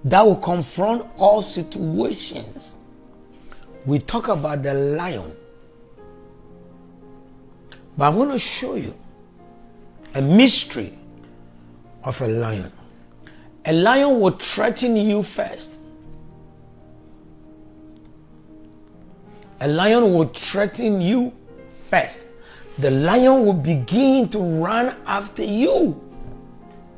that 0.03 0.21
will 0.21 0.35
confront 0.35 1.05
all 1.17 1.41
situations. 1.41 2.75
We 3.85 3.99
talk 3.99 4.27
about 4.27 4.63
the 4.63 4.73
lion. 4.73 5.31
But 7.97 8.09
I'm 8.09 8.15
going 8.15 8.31
to 8.31 8.39
show 8.39 8.75
you 8.75 8.95
a 10.13 10.21
mystery 10.21 10.93
of 12.03 12.21
a 12.21 12.27
lion. 12.27 12.71
A 13.65 13.73
lion 13.73 14.19
will 14.19 14.31
threaten 14.31 14.95
you 14.95 15.23
first. 15.23 15.79
A 19.59 19.67
lion 19.67 20.13
will 20.13 20.25
threaten 20.25 21.01
you 21.01 21.33
first. 21.89 22.27
The 22.77 22.91
lion 22.91 23.45
will 23.45 23.53
begin 23.53 24.27
to 24.29 24.39
run 24.39 24.95
after 25.05 25.43
you. 25.43 26.01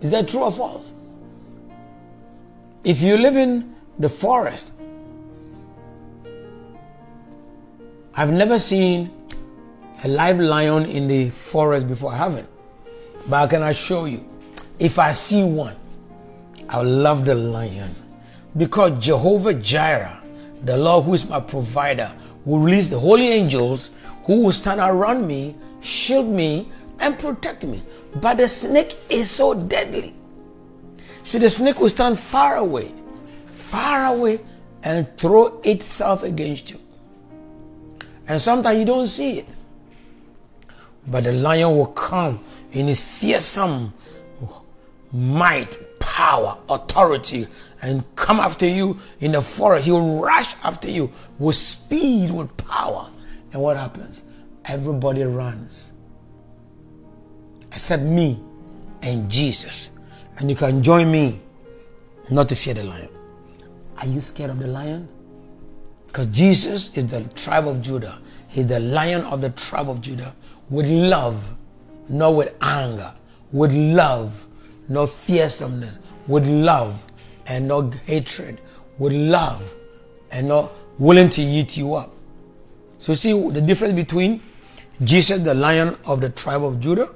Is 0.02 0.12
that 0.12 0.28
true 0.28 0.44
or 0.44 0.52
false? 0.52 0.92
If 2.84 3.02
you 3.02 3.18
live 3.18 3.36
in 3.36 3.76
the 4.00 4.10
forest, 4.10 4.72
I've 8.14 8.32
never 8.32 8.58
seen 8.58 9.12
a 10.04 10.08
live 10.08 10.40
lion 10.40 10.86
in 10.86 11.08
the 11.08 11.30
forest 11.30 11.88
before. 11.88 12.12
I 12.12 12.18
haven't. 12.18 12.50
But 13.30 13.44
I 13.44 13.48
can 13.48 13.64
assure 13.64 14.08
you, 14.08 14.28
if 14.80 14.98
I 14.98 15.12
see 15.12 15.44
one, 15.44 15.76
I'll 16.70 16.84
love 16.86 17.26
the 17.26 17.36
lion 17.36 17.94
because 18.56 19.04
Jehovah 19.04 19.54
Jireh, 19.54 20.22
the 20.64 20.78
Lord 20.78 21.06
who 21.06 21.14
is 21.14 21.30
my 21.30 21.40
provider, 21.40 22.12
will 22.46 22.60
release 22.60 22.90
the 22.90 23.00
holy 23.00 23.28
angels 23.28 23.92
who 24.24 24.46
will 24.46 24.52
stand 24.52 24.80
around 24.80 25.28
me, 25.28 25.56
shield 25.88 26.28
me, 26.28 26.68
and 27.00 27.18
protect 27.18 27.66
me. 27.66 27.82
But 28.22 28.38
the 28.38 28.48
snake 28.48 28.96
is 29.10 29.30
so 29.30 29.54
deadly. 29.54 30.14
See, 31.24 31.40
the 31.40 31.50
snake 31.50 31.80
will 31.80 31.90
stand 31.90 32.20
far 32.20 32.58
away, 32.58 32.92
far 33.48 34.14
away, 34.14 34.40
and 34.84 35.08
throw 35.18 35.60
itself 35.64 36.24
against 36.24 36.72
you. 36.72 36.80
And 38.28 38.42
sometimes 38.42 38.80
you 38.80 38.86
don't 38.86 39.08
see 39.08 39.40
it. 39.40 39.56
But 41.08 41.24
the 41.24 41.32
lion 41.32 41.72
will 41.72 41.88
come 41.88 42.44
in 42.72 42.88
his 42.88 43.02
fearsome 43.02 43.94
might, 45.12 46.00
power, 46.00 46.58
authority, 46.70 47.48
and 47.82 48.04
come 48.16 48.40
after 48.40 48.68
you 48.68 49.00
in 49.20 49.32
the 49.32 49.42
forest. 49.42 49.86
He 49.86 49.92
will 49.92 50.22
rush 50.22 50.56
after 50.64 50.90
you 50.90 51.12
with 51.40 51.56
speed, 51.56 52.32
with 52.32 52.56
power. 52.58 53.10
And 53.54 53.62
what 53.62 53.78
happens? 53.78 54.24
Everybody 54.68 55.24
runs. 55.24 55.94
Except 57.72 58.04
me 58.04 58.42
and 59.02 59.30
Jesus. 59.30 59.92
And 60.38 60.50
you 60.50 60.56
can 60.56 60.84
join 60.84 61.12
me 61.12 61.40
not 62.30 62.50
to 62.50 62.56
fear 62.56 62.74
the 62.74 62.84
lion. 62.84 63.10
Are 63.98 64.06
you 64.06 64.20
scared 64.20 64.50
of 64.50 64.60
the 64.60 64.68
lion? 64.68 65.08
Because 66.08 66.28
Jesus 66.28 66.98
is 66.98 67.08
the 67.08 67.24
tribe 67.36 67.68
of 67.68 67.82
Judah. 67.82 68.20
He's 68.50 68.68
the 68.68 68.80
lion 68.80 69.22
of 69.22 69.42
the 69.42 69.50
tribe 69.52 69.90
of 69.90 70.02
Judah 70.02 70.36
with 70.70 70.90
love, 70.90 71.56
not 72.10 72.36
with 72.36 72.56
anger, 72.62 73.14
with 73.52 73.74
love, 73.74 74.48
not 74.90 75.10
fearsomeness, 75.10 76.00
with 76.28 76.48
love 76.48 77.08
and 77.46 77.68
not 77.68 77.94
hatred, 78.06 78.60
with 78.98 79.14
love 79.14 79.76
and 80.32 80.48
not 80.50 80.72
willing 81.00 81.30
to 81.30 81.42
eat 81.42 81.78
you 81.78 81.94
up. 81.96 82.14
So 82.98 83.14
see 83.14 83.50
the 83.52 83.62
difference 83.62 83.94
between 83.94 84.42
Jesus, 85.04 85.42
the 85.44 85.54
lion 85.54 85.96
of 86.06 86.22
the 86.22 86.30
tribe 86.30 86.64
of 86.64 86.80
Judah, 86.80 87.10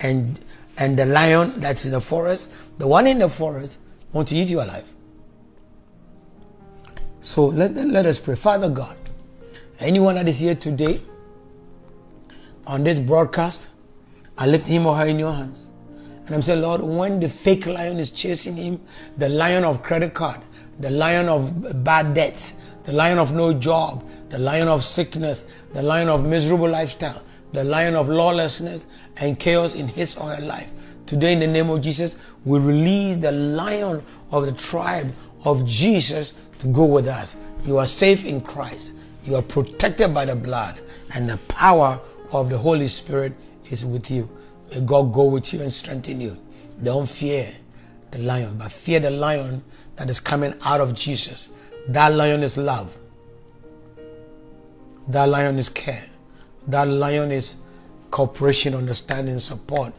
and 0.00 0.40
and 0.76 0.98
the 0.98 1.06
lion 1.06 1.52
that's 1.60 1.84
in 1.84 1.92
the 1.92 2.00
forest. 2.00 2.50
The 2.78 2.88
one 2.88 3.06
in 3.06 3.18
the 3.18 3.28
forest 3.28 3.78
wants 4.12 4.30
to 4.30 4.36
eat 4.36 4.48
you 4.48 4.60
alive. 4.60 4.92
So 7.20 7.46
let, 7.46 7.74
let 7.74 8.06
us 8.06 8.18
pray. 8.18 8.34
Father 8.34 8.68
God, 8.68 8.96
anyone 9.78 10.16
that 10.16 10.28
is 10.28 10.40
here 10.40 10.54
today 10.54 11.00
on 12.66 12.84
this 12.84 13.00
broadcast, 13.00 13.70
I 14.36 14.46
lift 14.46 14.66
him 14.66 14.86
or 14.86 14.96
her 14.96 15.06
in 15.06 15.18
your 15.18 15.32
hands. 15.32 15.70
And 16.26 16.34
I'm 16.34 16.42
saying, 16.42 16.62
Lord, 16.62 16.82
when 16.82 17.20
the 17.20 17.28
fake 17.28 17.66
lion 17.66 17.98
is 17.98 18.10
chasing 18.10 18.56
him, 18.56 18.80
the 19.16 19.28
lion 19.28 19.64
of 19.64 19.82
credit 19.82 20.14
card, 20.14 20.40
the 20.78 20.90
lion 20.90 21.28
of 21.28 21.84
bad 21.84 22.14
debts, 22.14 22.60
the 22.84 22.92
lion 22.92 23.18
of 23.18 23.32
no 23.32 23.52
job, 23.52 24.04
the 24.30 24.38
lion 24.38 24.68
of 24.68 24.84
sickness, 24.84 25.48
the 25.72 25.82
lion 25.82 26.08
of 26.08 26.24
miserable 26.24 26.68
lifestyle, 26.68 27.22
the 27.52 27.64
lion 27.64 27.94
of 27.94 28.08
lawlessness 28.08 28.86
and 29.16 29.38
chaos 29.38 29.74
in 29.74 29.88
his 29.88 30.16
or 30.16 30.34
her 30.34 30.42
life. 30.42 30.72
Today, 31.06 31.32
in 31.32 31.40
the 31.40 31.46
name 31.46 31.70
of 31.70 31.82
Jesus, 31.82 32.24
we 32.44 32.58
release 32.58 33.18
the 33.18 33.32
lion 33.32 34.02
of 34.30 34.46
the 34.46 34.52
tribe 34.52 35.12
of 35.44 35.64
Jesus 35.66 36.48
to 36.58 36.66
go 36.68 36.86
with 36.86 37.06
us. 37.08 37.36
You 37.64 37.78
are 37.78 37.86
safe 37.86 38.24
in 38.24 38.40
Christ. 38.40 38.92
You 39.24 39.36
are 39.36 39.42
protected 39.42 40.12
by 40.14 40.26
the 40.26 40.36
blood, 40.36 40.78
and 41.14 41.28
the 41.28 41.38
power 41.48 42.00
of 42.32 42.50
the 42.50 42.58
Holy 42.58 42.88
Spirit 42.88 43.32
is 43.70 43.84
with 43.84 44.10
you. 44.10 44.30
May 44.70 44.80
God 44.80 45.12
go 45.12 45.28
with 45.28 45.52
you 45.52 45.60
and 45.60 45.72
strengthen 45.72 46.20
you. 46.20 46.36
Don't 46.82 47.08
fear 47.08 47.52
the 48.10 48.18
lion, 48.18 48.56
but 48.58 48.72
fear 48.72 49.00
the 49.00 49.10
lion 49.10 49.62
that 49.96 50.10
is 50.10 50.20
coming 50.20 50.54
out 50.62 50.80
of 50.80 50.94
Jesus. 50.94 51.48
That 51.88 52.12
lion 52.12 52.42
is 52.42 52.56
love. 52.56 52.96
That 55.08 55.28
lion 55.28 55.58
is 55.58 55.68
care. 55.68 56.06
That 56.66 56.88
lion 56.88 57.30
is 57.30 57.62
cooperation, 58.10 58.74
understanding, 58.74 59.38
support, 59.38 59.92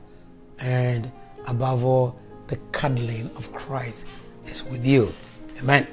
and 0.58 1.12
above 1.48 1.86
all, 1.86 2.20
the 2.48 2.58
cuddling 2.72 3.30
of 3.36 3.52
Christ 3.52 4.08
is 4.48 4.64
with 4.64 4.86
you. 4.86 5.12
Amen. 5.60 5.88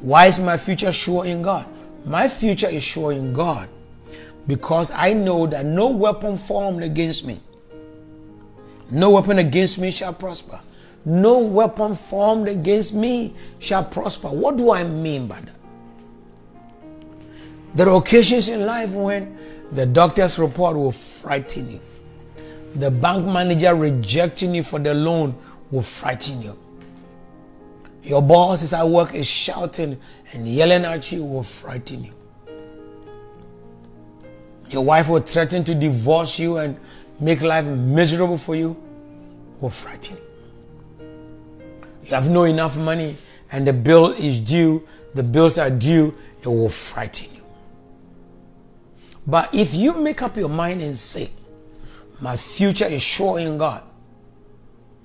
Why 0.00 0.26
is 0.26 0.38
my 0.38 0.56
future 0.56 0.92
sure 0.92 1.24
in 1.24 1.40
God? 1.40 1.66
My 2.04 2.28
future 2.28 2.68
is 2.68 2.82
sure 2.82 3.12
in 3.12 3.32
God 3.32 3.68
because 4.46 4.90
I 4.90 5.14
know 5.14 5.46
that 5.46 5.64
no 5.64 5.90
weapon 5.90 6.36
formed 6.36 6.82
against 6.82 7.26
me, 7.26 7.40
no 8.90 9.10
weapon 9.10 9.38
against 9.38 9.78
me 9.78 9.90
shall 9.90 10.12
prosper. 10.12 10.60
No 11.04 11.38
weapon 11.38 11.94
formed 11.94 12.48
against 12.48 12.94
me 12.94 13.34
shall 13.58 13.84
prosper. 13.84 14.28
What 14.28 14.56
do 14.56 14.72
I 14.72 14.84
mean 14.84 15.26
by 15.26 15.40
that? 15.40 15.54
There 17.74 17.88
are 17.88 17.96
occasions 17.98 18.48
in 18.48 18.64
life 18.64 18.92
when 18.92 19.36
the 19.72 19.84
doctor's 19.84 20.38
report 20.38 20.76
will 20.76 20.92
frighten 20.92 21.70
you. 21.72 21.80
The 22.76 22.90
bank 22.90 23.26
manager 23.26 23.74
rejecting 23.74 24.54
you 24.54 24.62
for 24.62 24.78
the 24.78 24.94
loan 24.94 25.34
will 25.70 25.82
frighten 25.82 26.40
you. 26.40 26.58
Your 28.02 28.22
boss 28.22 28.62
is 28.62 28.72
at 28.72 28.86
work 28.86 29.14
is 29.14 29.26
shouting 29.26 29.98
and 30.32 30.46
yelling 30.46 30.84
at 30.84 31.10
you 31.10 31.24
will 31.24 31.42
frighten 31.42 32.04
you. 32.04 32.12
Your 34.68 34.84
wife 34.84 35.08
will 35.08 35.20
threaten 35.20 35.64
to 35.64 35.74
divorce 35.74 36.38
you 36.38 36.58
and 36.58 36.78
make 37.20 37.42
life 37.42 37.66
miserable 37.66 38.38
for 38.38 38.54
you 38.54 38.76
will 39.60 39.70
frighten 39.70 40.16
you. 40.16 40.23
You 42.04 42.10
have 42.10 42.30
no 42.30 42.44
enough 42.44 42.76
money 42.78 43.16
and 43.50 43.66
the 43.66 43.72
bill 43.72 44.12
is 44.12 44.40
due, 44.40 44.86
the 45.14 45.22
bills 45.22 45.58
are 45.58 45.70
due, 45.70 46.14
it 46.40 46.46
will 46.46 46.68
frighten 46.68 47.34
you. 47.34 47.42
But 49.26 49.54
if 49.54 49.74
you 49.74 49.94
make 49.94 50.22
up 50.22 50.36
your 50.36 50.48
mind 50.48 50.82
and 50.82 50.98
say, 50.98 51.30
My 52.20 52.36
future 52.36 52.86
is 52.86 53.02
sure 53.02 53.38
in 53.38 53.56
God, 53.58 53.82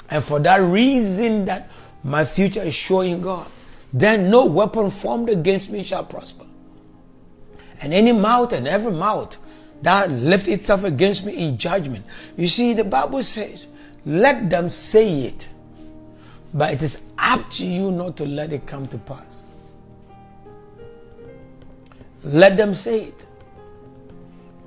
and 0.10 0.24
for 0.24 0.40
that 0.40 0.58
reason 0.58 1.46
that 1.46 1.72
my 2.04 2.26
future 2.26 2.62
is 2.62 2.76
sure 2.76 3.04
in 3.04 3.22
God, 3.22 3.48
then 3.94 4.30
no 4.30 4.46
weapon 4.46 4.90
formed 4.90 5.30
against 5.30 5.72
me 5.72 5.84
shall 5.84 6.04
prosper. 6.04 6.46
And 7.82 7.94
any 7.94 8.12
mouth 8.12 8.52
and 8.54 8.68
every 8.68 8.92
mouth 8.92 9.38
that 9.82 10.12
lift 10.12 10.48
itself 10.48 10.84
against 10.84 11.26
me 11.26 11.38
in 11.38 11.58
judgment. 11.58 12.06
You 12.38 12.48
see, 12.48 12.74
the 12.74 12.84
Bible 12.84 13.24
says, 13.24 13.68
let 14.06 14.50
them 14.50 14.70
say 14.70 15.22
it, 15.24 15.50
but 16.54 16.74
it 16.74 16.82
is 16.82 17.12
up 17.18 17.50
to 17.52 17.66
you 17.66 17.92
not 17.92 18.18
to 18.18 18.26
let 18.26 18.54
it 18.54 18.66
come 18.66 18.88
to 18.88 18.98
pass. 18.98 19.46
Let 22.24 22.58
them 22.58 22.74
say 22.74 23.06
it. 23.06 23.26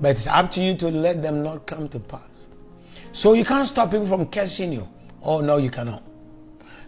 But 0.00 0.12
it's 0.12 0.26
up 0.26 0.50
to 0.52 0.62
you 0.62 0.74
to 0.76 0.88
let 0.90 1.22
them 1.22 1.42
not 1.42 1.66
come 1.66 1.88
to 1.90 2.00
pass. 2.00 2.48
So 3.12 3.34
you 3.34 3.44
can't 3.44 3.66
stop 3.66 3.90
people 3.90 4.06
from 4.06 4.26
cursing 4.26 4.72
you. 4.72 4.88
Oh, 5.22 5.40
no, 5.40 5.58
you 5.58 5.70
cannot. 5.70 6.02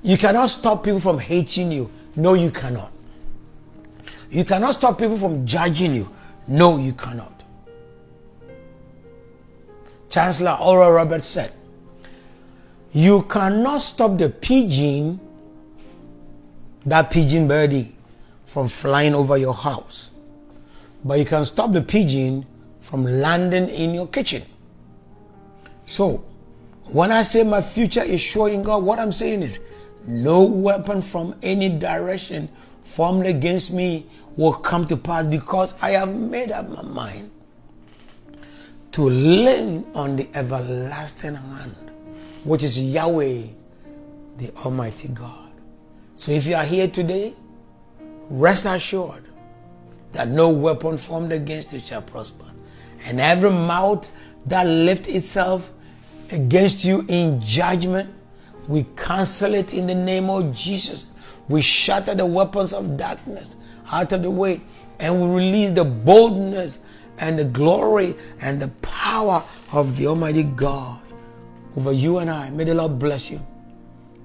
You 0.02 0.16
cannot 0.16 0.50
stop 0.50 0.85
people 0.85 1.00
from 1.00 1.18
hating 1.18 1.70
you. 1.70 1.90
No, 2.16 2.35
you 2.35 2.50
cannot. 2.50 2.90
You 4.30 4.44
cannot 4.44 4.74
stop 4.74 4.98
people 4.98 5.16
from 5.16 5.46
judging 5.46 5.94
you. 5.94 6.09
No, 6.48 6.78
you 6.78 6.92
cannot. 6.92 7.44
Chancellor 10.09 10.57
Oral 10.61 10.92
Roberts 10.92 11.26
said, 11.26 11.52
You 12.94 13.22
cannot 13.22 13.83
stop 13.83 14.18
the 14.18 14.30
pigeon, 14.30 15.18
that 16.87 17.11
pigeon 17.11 17.48
birdie, 17.48 17.94
from 18.46 18.68
flying 18.68 19.14
over 19.14 19.37
your 19.37 19.52
house. 19.52 20.11
But 21.04 21.18
you 21.18 21.24
can 21.24 21.44
stop 21.44 21.72
the 21.72 21.83
pigeon 21.83 22.46
from 22.78 23.04
landing 23.04 23.68
in 23.68 23.94
your 23.94 24.07
kitchen. 24.07 24.42
So, 25.85 26.24
when 26.85 27.11
I 27.11 27.24
say 27.24 27.42
my 27.42 27.62
future 27.62 28.02
is 28.02 28.20
sure 28.20 28.48
in 28.48 28.62
God, 28.62 28.85
what 28.85 29.00
I'm 29.00 29.12
saying 29.12 29.42
is 29.42 29.59
no 30.07 30.44
weapon 30.44 31.02
from 31.02 31.35
any 31.42 31.68
direction 31.68 32.48
formed 32.80 33.26
against 33.26 33.72
me 33.72 34.07
will 34.37 34.52
come 34.52 34.85
to 34.85 34.96
pass 34.96 35.26
because 35.26 35.74
I 35.83 35.90
have 35.90 36.14
made 36.14 36.52
up 36.52 36.68
my 36.68 36.83
mind 36.83 37.30
to 38.92 39.02
lean 39.02 39.85
on 39.94 40.14
the 40.14 40.28
everlasting 40.35 41.35
hand, 41.35 41.74
which 42.44 42.62
is 42.62 42.80
Yahweh, 42.80 43.42
the 44.38 44.52
Almighty 44.64 45.09
God. 45.09 45.50
So 46.14 46.33
if 46.33 46.46
you 46.46 46.54
are 46.54 46.64
here 46.64 46.88
today, 46.88 47.35
rest 48.30 48.66
assured 48.66 49.24
that 50.12 50.28
no 50.28 50.50
weapon 50.50 50.96
formed 50.96 51.33
against 51.33 51.72
you 51.72 51.80
shall 51.80 52.02
prosper 52.02 52.44
and 53.07 53.20
every 53.20 53.50
mouth 53.50 54.11
that 54.46 54.66
lift 54.66 55.09
itself 55.09 55.72
against 56.30 56.85
you 56.85 57.04
in 57.09 57.40
judgment, 57.40 58.11
we 58.66 58.87
cancel 58.96 59.54
it 59.54 59.74
in 59.74 59.87
the 59.87 59.94
name 59.94 60.30
of 60.30 60.54
Jesus. 60.54 61.12
We 61.48 61.61
shatter 61.61 62.14
the 62.14 62.26
weapons 62.26 62.72
of 62.72 62.96
darkness 62.96 63.57
out 63.92 64.12
of 64.12 64.22
the 64.22 64.30
way 64.30 64.61
and 64.98 65.20
we 65.20 65.28
release 65.37 65.72
the 65.72 65.85
boldness 65.85 66.78
and 67.18 67.38
the 67.38 67.44
glory 67.44 68.14
and 68.40 68.61
the 68.61 68.68
power 68.80 69.42
of 69.72 69.96
the 69.98 70.07
Almighty 70.07 70.42
God 70.42 71.00
over 71.77 71.93
you 71.93 72.19
and 72.19 72.31
I. 72.31 72.51
May 72.51 72.65
the 72.65 72.75
Lord 72.75 72.99
bless 72.99 73.31
you. 73.31 73.41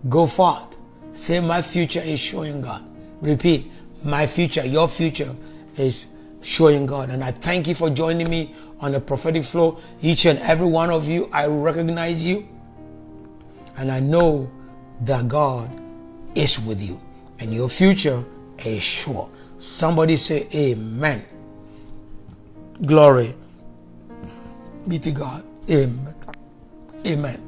Go 0.07 0.27
forth. 0.27 0.77
Say, 1.13 1.39
My 1.39 1.61
future 1.61 2.01
is 2.01 2.19
showing 2.19 2.61
God. 2.61 2.83
Repeat, 3.21 3.71
My 4.03 4.27
future, 4.27 4.65
your 4.65 4.87
future 4.87 5.33
is 5.77 6.07
showing 6.41 6.85
God. 6.85 7.09
And 7.09 7.23
I 7.23 7.31
thank 7.31 7.67
you 7.67 7.75
for 7.75 7.89
joining 7.89 8.29
me 8.29 8.53
on 8.79 8.91
the 8.91 9.01
prophetic 9.01 9.43
flow. 9.43 9.79
Each 10.01 10.25
and 10.25 10.39
every 10.39 10.67
one 10.67 10.89
of 10.89 11.07
you, 11.07 11.29
I 11.33 11.47
recognize 11.47 12.25
you. 12.25 12.47
And 13.77 13.91
I 13.91 13.99
know 13.99 14.49
that 15.01 15.27
God 15.27 15.69
is 16.35 16.59
with 16.65 16.81
you. 16.81 16.99
And 17.39 17.53
your 17.53 17.69
future 17.69 18.23
is 18.59 18.83
sure. 18.83 19.29
Somebody 19.57 20.15
say, 20.15 20.47
Amen. 20.53 21.25
Glory 22.85 23.35
be 24.87 24.99
to 24.99 25.11
God. 25.11 25.43
Amen. 25.69 26.15
Amen. 27.05 27.41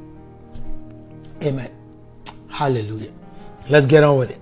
Amen. 1.43 1.71
Hallelujah. 2.49 3.11
Let's 3.69 3.85
get 3.85 4.03
on 4.03 4.17
with 4.17 4.31
it. 4.31 4.39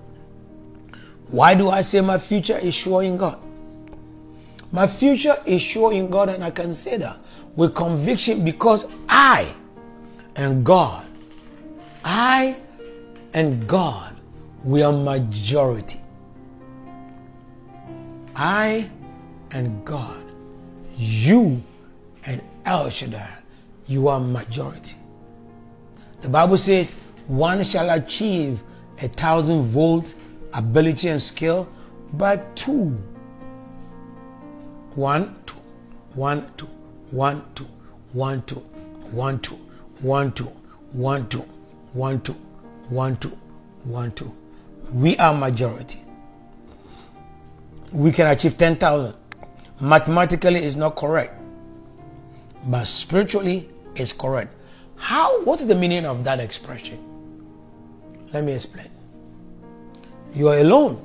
Why 1.27 1.53
do 1.55 1.69
I 1.69 1.81
say 1.81 2.01
my 2.01 2.17
future 2.17 2.57
is 2.57 2.73
sure 2.73 3.03
in 3.03 3.17
God? 3.17 3.39
My 4.71 4.87
future 4.87 5.35
is 5.45 5.61
sure 5.61 5.93
in 5.93 6.09
God, 6.09 6.29
and 6.29 6.43
I 6.43 6.51
can 6.51 6.73
say 6.73 6.97
that 6.97 7.17
with 7.55 7.75
conviction 7.75 8.43
because 8.43 8.85
I 9.07 9.51
and 10.35 10.63
God, 10.65 11.05
I 12.03 12.55
and 13.33 13.67
God, 13.67 14.15
we 14.63 14.83
are 14.83 14.93
majority. 14.93 15.99
I 18.35 18.89
and 19.51 19.83
God, 19.85 20.23
you 20.95 21.61
and 22.25 22.41
El 22.65 22.89
Shaddai, 22.89 23.29
you 23.87 24.07
are 24.07 24.19
majority. 24.19 24.95
The 26.21 26.29
Bible 26.29 26.57
says 26.57 26.93
one 27.27 27.63
shall 27.63 27.89
achieve 27.91 28.63
a 29.01 29.07
thousand 29.07 29.63
volt 29.63 30.13
ability 30.53 31.07
and 31.09 31.21
skill, 31.21 31.67
but 32.13 32.55
two. 32.55 33.01
One, 34.95 35.35
two, 35.45 35.57
one, 36.15 36.51
two, 36.57 36.67
one, 37.11 37.43
two, 37.55 37.67
one, 38.13 38.41
two, 38.43 38.55
one, 39.11 39.39
two, 39.41 39.55
one, 40.01 40.31
two, 40.33 40.45
one, 40.91 41.29
two, 41.29 41.45
one, 41.93 42.19
two, 42.21 42.35
one, 42.89 43.15
two, 43.17 43.37
one, 43.83 44.11
two. 44.11 44.35
We 44.91 45.15
are 45.17 45.33
majority. 45.33 46.01
We 47.93 48.11
can 48.11 48.27
achieve 48.27 48.57
10,000. 48.57 49.13
Mathematically, 49.79 50.55
it's 50.55 50.75
not 50.75 50.95
correct, 50.95 51.39
but 52.65 52.85
spiritually, 52.85 53.69
it's 53.95 54.11
correct. 54.11 54.53
How? 54.99 55.43
What 55.43 55.61
is 55.61 55.67
the 55.67 55.75
meaning 55.75 56.05
of 56.05 56.23
that 56.25 56.39
expression? 56.39 56.99
Let 58.33 58.43
me 58.43 58.53
explain. 58.53 58.89
You 60.35 60.49
are 60.49 60.59
alone, 60.59 61.03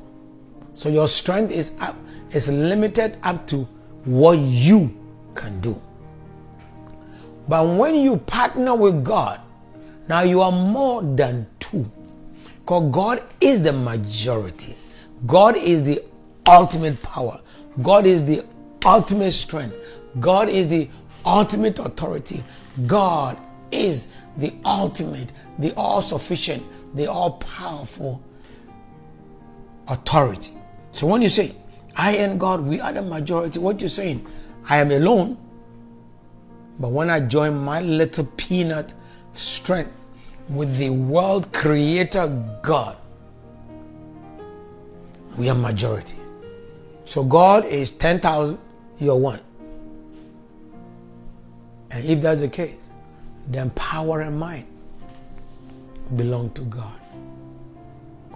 so 0.74 0.88
your 0.88 1.08
strength 1.08 1.50
is 1.52 1.72
up, 1.80 1.96
is 2.30 2.48
limited 2.48 3.16
up 3.22 3.46
to 3.46 3.66
what 4.04 4.38
you 4.38 4.94
can 5.34 5.60
do. 5.60 5.80
But 7.48 7.66
when 7.66 7.94
you 7.94 8.18
partner 8.18 8.74
with 8.74 9.04
God, 9.04 9.40
now 10.08 10.22
you 10.22 10.40
are 10.42 10.52
more 10.52 11.02
than 11.02 11.46
two. 11.58 11.90
Because 12.60 12.90
God 12.92 13.22
is 13.40 13.62
the 13.62 13.72
majority. 13.72 14.74
God 15.26 15.56
is 15.56 15.84
the 15.84 16.02
ultimate 16.46 17.02
power. 17.02 17.40
God 17.82 18.06
is 18.06 18.24
the 18.24 18.44
ultimate 18.84 19.32
strength. 19.32 19.78
God 20.20 20.48
is 20.48 20.68
the 20.68 20.88
ultimate 21.24 21.78
authority. 21.78 22.42
God 22.86 23.38
is 23.74 24.12
the 24.36 24.52
ultimate, 24.64 25.32
the 25.58 25.74
all 25.76 26.00
sufficient, 26.00 26.62
the 26.94 27.06
all 27.10 27.32
powerful 27.32 28.22
authority. 29.88 30.52
So 30.92 31.06
when 31.06 31.22
you 31.22 31.28
say, 31.28 31.52
I 31.96 32.16
and 32.16 32.38
God, 32.38 32.60
we 32.60 32.80
are 32.80 32.92
the 32.92 33.02
majority, 33.02 33.58
what 33.58 33.80
you're 33.80 33.88
saying, 33.88 34.26
I 34.68 34.78
am 34.78 34.90
alone. 34.90 35.36
But 36.78 36.90
when 36.90 37.10
I 37.10 37.20
join 37.20 37.56
my 37.56 37.80
little 37.80 38.26
peanut 38.36 38.94
strength 39.32 40.00
with 40.48 40.76
the 40.76 40.90
world 40.90 41.52
creator 41.52 42.26
God, 42.62 42.96
we 45.36 45.48
are 45.48 45.54
majority. 45.54 46.16
So 47.04 47.22
God 47.22 47.64
is 47.64 47.90
10,000, 47.90 48.58
you're 48.98 49.16
one. 49.16 49.40
And 51.90 52.04
if 52.04 52.20
that's 52.20 52.40
the 52.40 52.48
case, 52.48 52.83
then 53.46 53.70
power 53.70 54.20
and 54.20 54.38
might 54.38 54.66
belong 56.16 56.50
to 56.50 56.62
God. 56.62 57.00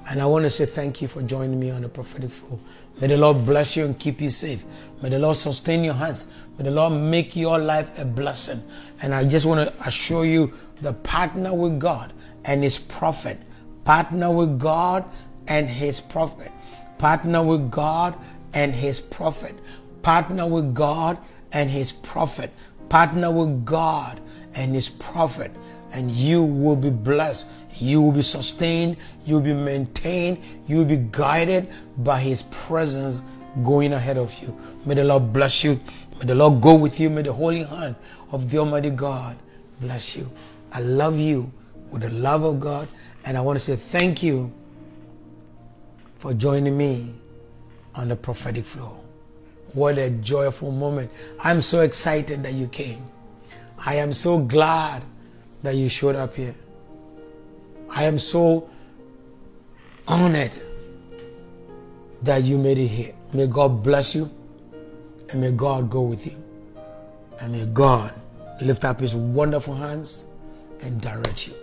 And 0.08 0.22
I 0.22 0.26
want 0.26 0.44
to 0.46 0.50
say 0.50 0.64
thank 0.64 1.02
you 1.02 1.08
for 1.08 1.20
joining 1.20 1.60
me 1.60 1.70
on 1.70 1.82
the 1.82 1.88
prophetic 1.88 2.30
flow. 2.30 2.58
May 2.98 3.08
the 3.08 3.18
Lord 3.18 3.44
bless 3.44 3.76
you 3.76 3.84
and 3.84 3.98
keep 3.98 4.22
you 4.22 4.30
safe. 4.30 4.64
May 5.02 5.10
the 5.10 5.18
Lord 5.18 5.36
sustain 5.36 5.84
your 5.84 5.94
hands. 5.94 6.32
May 6.56 6.64
the 6.64 6.70
Lord 6.70 6.94
make 6.94 7.36
your 7.36 7.58
life 7.58 7.98
a 7.98 8.06
blessing. 8.06 8.62
And 9.02 9.14
I 9.14 9.26
just 9.26 9.44
want 9.44 9.68
to 9.68 9.86
assure 9.86 10.24
you 10.24 10.54
the 10.80 10.94
partner 10.94 11.54
with 11.54 11.78
God 11.78 12.14
and 12.46 12.62
his 12.62 12.78
prophet. 12.78 13.38
Partner 13.84 14.34
with 14.34 14.58
God 14.58 15.04
and 15.46 15.68
his 15.68 16.00
prophet. 16.00 16.52
Partner 16.96 17.42
with 17.42 17.70
God 17.70 18.16
and 18.54 18.74
his 18.74 19.00
prophet. 19.00 19.56
Partner 20.00 20.46
with 20.46 20.74
God 20.74 21.18
and 21.52 21.70
his 21.70 21.92
prophet. 21.92 22.50
Partner 22.88 23.30
with 23.30 23.66
God 23.66 24.20
and 24.58 24.74
his 24.74 24.88
prophet. 24.88 25.52
And 25.92 26.10
you 26.10 26.44
will 26.44 26.76
be 26.76 26.90
blessed. 26.90 27.46
You 27.76 28.02
will 28.02 28.12
be 28.12 28.22
sustained. 28.22 28.96
You 29.24 29.36
will 29.36 29.42
be 29.42 29.54
maintained. 29.54 30.38
You 30.66 30.78
will 30.78 30.84
be 30.84 30.98
guided 31.10 31.68
by 31.98 32.20
his 32.20 32.42
presence 32.42 33.22
going 33.62 33.92
ahead 33.92 34.18
of 34.18 34.36
you. 34.42 34.58
May 34.84 34.94
the 34.94 35.04
Lord 35.04 35.32
bless 35.32 35.64
you. 35.64 35.80
May 36.18 36.26
the 36.26 36.34
Lord 36.34 36.60
go 36.60 36.74
with 36.74 37.00
you. 37.00 37.08
May 37.08 37.22
the 37.22 37.32
holy 37.32 37.62
hand 37.62 37.94
of 38.32 38.50
the 38.50 38.58
Almighty 38.58 38.90
God 38.90 39.36
bless 39.80 40.16
you. 40.16 40.30
I 40.72 40.80
love 40.80 41.16
you 41.18 41.50
with 41.90 42.02
the 42.02 42.10
love 42.10 42.42
of 42.42 42.60
God. 42.60 42.88
And 43.24 43.38
I 43.38 43.40
want 43.40 43.58
to 43.58 43.64
say 43.64 43.76
thank 43.76 44.22
you 44.22 44.52
for 46.18 46.34
joining 46.34 46.76
me 46.76 47.14
on 47.94 48.08
the 48.08 48.16
prophetic 48.16 48.64
floor. 48.64 48.98
What 49.72 49.98
a 49.98 50.10
joyful 50.10 50.72
moment. 50.72 51.10
I'm 51.40 51.62
so 51.62 51.82
excited 51.82 52.42
that 52.42 52.54
you 52.54 52.66
came. 52.66 53.04
I 53.84 53.96
am 53.96 54.12
so 54.12 54.38
glad 54.38 55.02
that 55.62 55.74
you 55.74 55.88
showed 55.88 56.16
up 56.16 56.34
here. 56.34 56.54
I 57.90 58.04
am 58.04 58.18
so 58.18 58.68
honored 60.06 60.52
that 62.22 62.42
you 62.44 62.58
made 62.58 62.78
it 62.78 62.88
here. 62.88 63.14
May 63.32 63.46
God 63.46 63.82
bless 63.82 64.14
you 64.14 64.30
and 65.30 65.40
may 65.40 65.52
God 65.52 65.90
go 65.90 66.02
with 66.02 66.26
you. 66.26 66.42
And 67.40 67.52
may 67.52 67.66
God 67.66 68.12
lift 68.60 68.84
up 68.84 69.00
his 69.00 69.14
wonderful 69.14 69.74
hands 69.74 70.26
and 70.80 71.00
direct 71.00 71.48
you. 71.48 71.54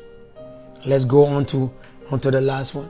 Let's 0.86 1.06
go 1.06 1.26
on 1.26 1.46
to, 1.48 1.72
on 2.12 2.20
to 2.22 2.32
the 2.32 2.42
last 2.42 2.76
one. 2.76 2.90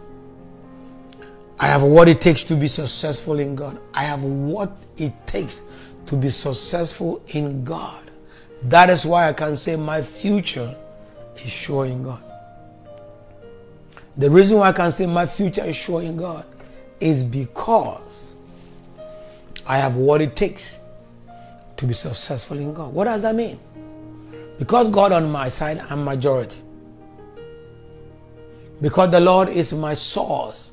I 1.58 1.68
have 1.68 1.82
what 1.82 2.10
it 2.10 2.20
takes 2.20 2.44
to 2.46 2.56
be 2.56 2.68
successful 2.68 3.40
in 3.40 3.56
God. 3.56 3.80
I 3.94 4.04
have 4.04 4.24
what 4.24 4.78
it 4.98 5.14
takes 5.26 5.96
to 6.06 6.16
be 6.16 6.30
successful 6.30 7.22
in 7.30 7.64
God. 7.64 8.05
That 8.64 8.90
is 8.90 9.06
why 9.06 9.30
I 9.30 9.34
can 9.34 9.56
say 9.56 9.76
my 9.76 10.02
future 10.02 10.76
is 11.36 11.52
sure 11.52 11.86
in 11.86 12.04
God. 12.04 12.22
The 14.18 14.30
reason 14.30 14.60
why 14.60 14.70
I 14.70 14.74
can 14.74 14.92
say 14.92 15.06
my 15.06 15.26
future 15.26 15.64
is 15.64 15.76
sure 15.76 16.02
in 16.02 16.16
God 16.18 16.46
is 17.00 17.24
because 17.24 18.02
I 19.66 19.78
have 19.78 19.96
what 19.96 20.22
it 20.22 20.36
takes 20.36 20.80
to 21.78 21.86
be 21.86 21.94
successful 21.94 22.58
in 22.58 22.74
God. 22.74 22.94
What 22.94 23.06
does 23.06 23.22
that 23.24 23.36
mean? 23.36 23.60
Because 24.58 24.90
God 24.90 25.12
on 25.12 25.30
my 25.32 25.50
side, 25.50 25.84
I'm 25.90 26.06
majority. 26.06 26.62
Because 28.82 29.12
the 29.12 29.20
Lord 29.20 29.50
is 29.50 29.74
my 29.74 29.94
source, 29.94 30.72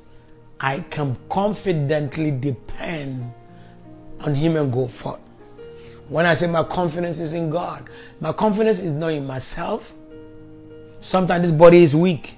I 0.61 0.81
can 0.90 1.16
confidently 1.29 2.31
depend 2.31 3.33
on 4.21 4.35
Him 4.35 4.57
and 4.57 4.73
go 4.73 4.87
forth. 4.87 5.18
When 6.09 6.27
I 6.27 6.35
say 6.35 6.51
my 6.51 6.65
confidence 6.65 7.21
is 7.21 7.33
in 7.35 7.51
God, 7.51 7.88
my 8.21 8.33
confidence 8.33 8.81
is 8.81 8.93
not 8.93 9.12
in 9.12 9.27
myself. 9.27 9.95
Sometimes 11.01 11.43
this 11.43 11.53
body 11.53 11.83
is 11.83 11.97
weak. 11.97 12.37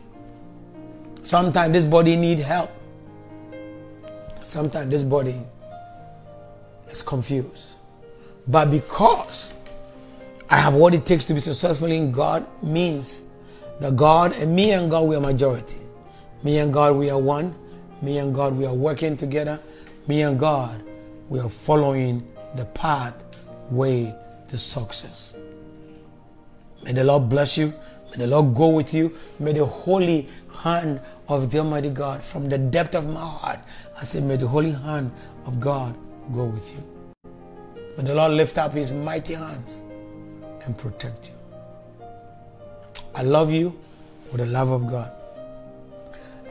Sometimes 1.22 1.72
this 1.72 1.84
body 1.84 2.16
need 2.16 2.38
help. 2.38 2.70
Sometimes 4.40 4.90
this 4.90 5.02
body 5.02 5.40
is 6.88 7.02
confused. 7.02 7.78
But 8.46 8.70
because 8.70 9.54
I 10.50 10.58
have 10.58 10.74
what 10.74 10.94
it 10.94 11.06
takes 11.06 11.24
to 11.26 11.34
be 11.34 11.40
successful 11.40 11.90
in 11.90 12.12
God 12.12 12.46
means 12.62 13.24
that 13.80 13.96
God 13.96 14.34
and 14.34 14.54
me 14.54 14.72
and 14.72 14.90
God 14.90 15.08
we 15.08 15.16
are 15.16 15.20
majority. 15.20 15.78
Me 16.42 16.58
and 16.58 16.72
God 16.72 16.96
we 16.96 17.10
are 17.10 17.18
one. 17.18 17.54
Me 18.02 18.18
and 18.18 18.34
God 18.34 18.54
we 18.54 18.66
are 18.66 18.74
working 18.74 19.16
together. 19.16 19.58
Me 20.06 20.22
and 20.22 20.38
God 20.38 20.82
we 21.28 21.40
are 21.40 21.48
following 21.48 22.26
the 22.54 22.66
path 22.66 23.24
way 23.70 24.14
to 24.48 24.58
success. 24.58 25.34
May 26.82 26.92
the 26.92 27.04
Lord 27.04 27.28
bless 27.28 27.56
you. 27.56 27.72
May 28.10 28.18
the 28.18 28.26
Lord 28.26 28.54
go 28.54 28.68
with 28.70 28.92
you. 28.94 29.12
May 29.40 29.52
the 29.52 29.64
holy 29.64 30.28
hand 30.62 31.00
of 31.28 31.50
the 31.50 31.58
Almighty 31.58 31.90
God 31.90 32.22
from 32.22 32.48
the 32.48 32.58
depth 32.58 32.94
of 32.94 33.08
my 33.08 33.24
heart. 33.24 33.60
I 34.00 34.04
say, 34.04 34.20
may 34.20 34.36
the 34.36 34.46
holy 34.46 34.72
hand 34.72 35.10
of 35.46 35.60
God 35.60 35.96
go 36.32 36.44
with 36.44 36.70
you. 36.72 36.82
May 37.96 38.04
the 38.04 38.14
Lord 38.14 38.32
lift 38.32 38.58
up 38.58 38.72
his 38.72 38.92
mighty 38.92 39.34
hands 39.34 39.82
and 40.64 40.76
protect 40.76 41.28
you. 41.28 41.34
I 43.14 43.22
love 43.22 43.50
you 43.52 43.78
with 44.30 44.40
the 44.40 44.46
love 44.46 44.70
of 44.70 44.86
God. 44.88 45.12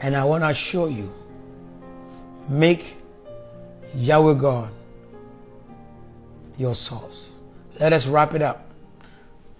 And 0.00 0.16
I 0.16 0.24
want 0.24 0.42
to 0.42 0.48
assure 0.48 0.88
you 0.88 1.14
make 2.48 2.96
Yahweh 3.94 4.34
God 4.34 4.70
your 6.56 6.74
source. 6.74 7.36
Let 7.80 7.92
us 7.92 8.06
wrap 8.06 8.34
it 8.34 8.42
up. 8.42 8.66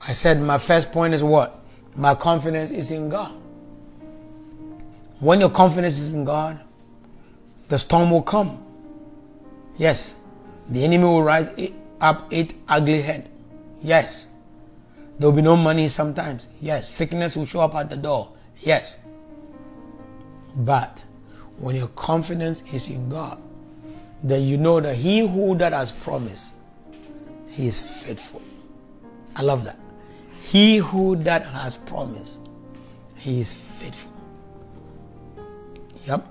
I 0.06 0.12
said 0.12 0.40
my 0.40 0.58
first 0.58 0.92
point 0.92 1.14
is 1.14 1.22
what? 1.22 1.60
My 1.96 2.14
confidence 2.14 2.70
is 2.70 2.90
in 2.90 3.08
God. 3.08 3.32
When 5.20 5.40
your 5.40 5.50
confidence 5.50 5.98
is 5.98 6.12
in 6.12 6.24
God, 6.24 6.60
the 7.68 7.78
storm 7.78 8.10
will 8.10 8.22
come. 8.22 8.62
Yes, 9.76 10.18
the 10.68 10.84
enemy 10.84 11.04
will 11.04 11.22
rise 11.22 11.50
up 12.00 12.32
its 12.32 12.52
ugly 12.68 13.00
head. 13.02 13.30
Yes, 13.82 14.30
there 15.18 15.28
will 15.28 15.36
be 15.36 15.42
no 15.42 15.56
money 15.56 15.88
sometimes. 15.88 16.48
Yes, 16.60 16.88
sickness 16.88 17.36
will 17.36 17.46
show 17.46 17.60
up 17.60 17.74
at 17.74 17.90
the 17.90 17.96
door. 17.96 18.32
Yes. 18.60 18.98
But 20.56 21.04
when 21.58 21.76
your 21.76 21.88
confidence 21.88 22.62
is 22.72 22.90
in 22.90 23.08
God, 23.08 23.40
then 24.22 24.42
you 24.42 24.56
know 24.56 24.80
that 24.80 24.96
he 24.96 25.26
who 25.26 25.56
that 25.58 25.72
has 25.72 25.92
promised, 25.92 26.56
he 27.54 27.68
is 27.68 28.02
faithful. 28.02 28.42
I 29.36 29.42
love 29.42 29.62
that. 29.64 29.78
He 30.42 30.78
who 30.78 31.14
that 31.16 31.46
has 31.46 31.76
promised, 31.76 32.40
he 33.14 33.40
is 33.40 33.54
faithful. 33.54 34.12
Yep. 36.06 36.26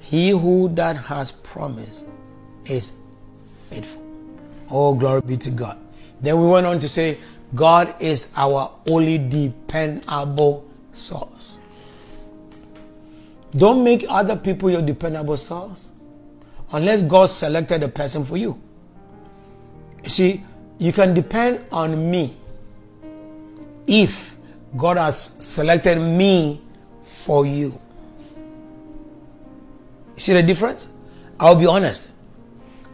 He 0.00 0.30
who 0.30 0.68
that 0.74 0.96
has 0.96 1.32
promised 1.32 2.06
is 2.66 2.92
faithful. 3.70 4.02
Oh, 4.70 4.94
glory 4.94 5.22
be 5.22 5.36
to 5.38 5.50
God. 5.50 5.78
Then 6.20 6.38
we 6.38 6.46
went 6.46 6.66
on 6.66 6.78
to 6.80 6.88
say, 6.88 7.16
God 7.54 7.94
is 7.98 8.34
our 8.36 8.70
only 8.90 9.16
dependable 9.16 10.68
source. 10.92 11.58
Don't 13.52 13.82
make 13.82 14.04
other 14.08 14.36
people 14.36 14.70
your 14.70 14.82
dependable 14.82 15.38
source 15.38 15.90
unless 16.72 17.02
God 17.02 17.26
selected 17.26 17.82
a 17.82 17.88
person 17.88 18.24
for 18.26 18.36
you. 18.36 18.60
You 20.02 20.08
see, 20.08 20.44
you 20.80 20.92
can 20.92 21.12
depend 21.12 21.62
on 21.70 22.10
me 22.10 22.34
if 23.86 24.34
God 24.78 24.96
has 24.96 25.20
selected 25.20 25.98
me 25.98 26.60
for 27.02 27.44
you. 27.44 27.78
See 30.16 30.32
the 30.32 30.42
difference? 30.42 30.88
I'll 31.38 31.54
be 31.58 31.66
honest. 31.66 32.08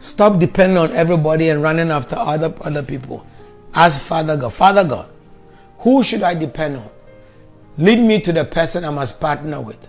Stop 0.01 0.37
depending 0.37 0.77
on 0.77 0.91
everybody 0.91 1.49
and 1.49 1.63
running 1.63 1.89
after 1.89 2.17
other 2.17 2.53
other 2.61 2.83
people. 2.83 3.25
Ask 3.73 4.01
Father 4.01 4.35
God, 4.35 4.53
Father 4.53 4.83
God, 4.83 5.09
who 5.79 6.03
should 6.03 6.23
I 6.23 6.33
depend 6.33 6.77
on? 6.77 6.89
Lead 7.77 8.01
me 8.01 8.19
to 8.21 8.33
the 8.33 8.43
person 8.43 8.83
I 8.83 8.89
must 8.89 9.21
partner 9.21 9.61
with. 9.61 9.87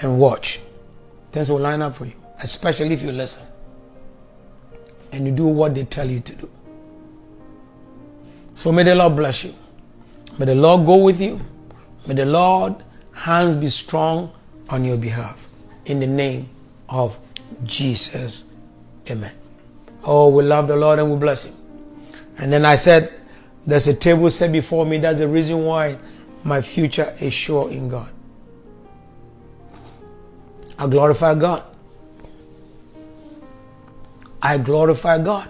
And 0.00 0.18
watch. 0.18 0.60
Things 1.30 1.50
will 1.50 1.60
line 1.60 1.80
up 1.80 1.94
for 1.94 2.06
you, 2.06 2.14
especially 2.42 2.94
if 2.94 3.02
you 3.02 3.12
listen. 3.12 3.46
And 5.12 5.26
you 5.26 5.32
do 5.32 5.46
what 5.46 5.74
they 5.74 5.84
tell 5.84 6.10
you 6.10 6.18
to 6.20 6.34
do. 6.34 6.50
So 8.54 8.72
may 8.72 8.82
the 8.82 8.94
Lord 8.94 9.16
bless 9.16 9.44
you. 9.44 9.54
May 10.38 10.46
the 10.46 10.54
Lord 10.54 10.86
go 10.86 11.04
with 11.04 11.20
you. 11.20 11.40
May 12.06 12.14
the 12.14 12.26
Lord 12.26 12.74
hands 13.12 13.56
be 13.56 13.68
strong 13.68 14.32
on 14.68 14.84
your 14.84 14.96
behalf. 14.96 15.48
In 15.86 16.00
the 16.00 16.06
name 16.06 16.48
of 16.88 17.18
Jesus. 17.64 18.44
Amen. 19.10 19.32
Oh, 20.04 20.28
we 20.30 20.42
love 20.42 20.68
the 20.68 20.76
Lord 20.76 20.98
and 20.98 21.10
we 21.10 21.16
bless 21.16 21.46
Him. 21.46 21.54
And 22.38 22.52
then 22.52 22.64
I 22.64 22.74
said, 22.74 23.12
There's 23.66 23.88
a 23.88 23.94
table 23.94 24.30
set 24.30 24.52
before 24.52 24.86
me. 24.86 24.98
That's 24.98 25.18
the 25.18 25.28
reason 25.28 25.64
why 25.64 25.98
my 26.44 26.60
future 26.60 27.14
is 27.20 27.32
sure 27.32 27.70
in 27.70 27.88
God. 27.88 28.10
I 30.78 30.86
glorify 30.88 31.34
God. 31.34 31.64
I 34.40 34.58
glorify 34.58 35.18
God. 35.18 35.48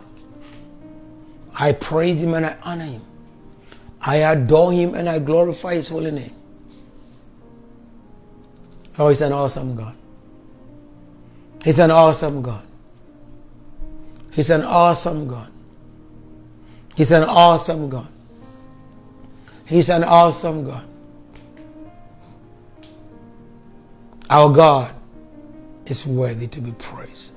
I 1.58 1.72
praise 1.72 2.22
Him 2.22 2.34
and 2.34 2.46
I 2.46 2.56
honor 2.62 2.84
Him. 2.84 3.02
I 4.00 4.16
adore 4.16 4.72
Him 4.72 4.94
and 4.94 5.08
I 5.08 5.18
glorify 5.18 5.74
His 5.74 5.88
holy 5.88 6.10
name. 6.10 6.34
Oh, 8.98 9.08
He's 9.08 9.20
an 9.20 9.32
awesome 9.32 9.74
God. 9.74 9.94
He's 11.64 11.78
an 11.78 11.90
awesome 11.90 12.42
God. 12.42 12.66
He's 14.32 14.50
an 14.50 14.62
awesome 14.62 15.28
God. 15.28 15.50
He's 16.96 17.12
an 17.12 17.22
awesome 17.24 17.88
God. 17.88 18.08
He's 19.66 19.88
an 19.88 20.04
awesome 20.04 20.64
God. 20.64 20.86
Our 24.28 24.50
God 24.50 24.94
is 25.86 26.06
worthy 26.06 26.46
to 26.48 26.60
be 26.60 26.72
praised. 26.72 27.32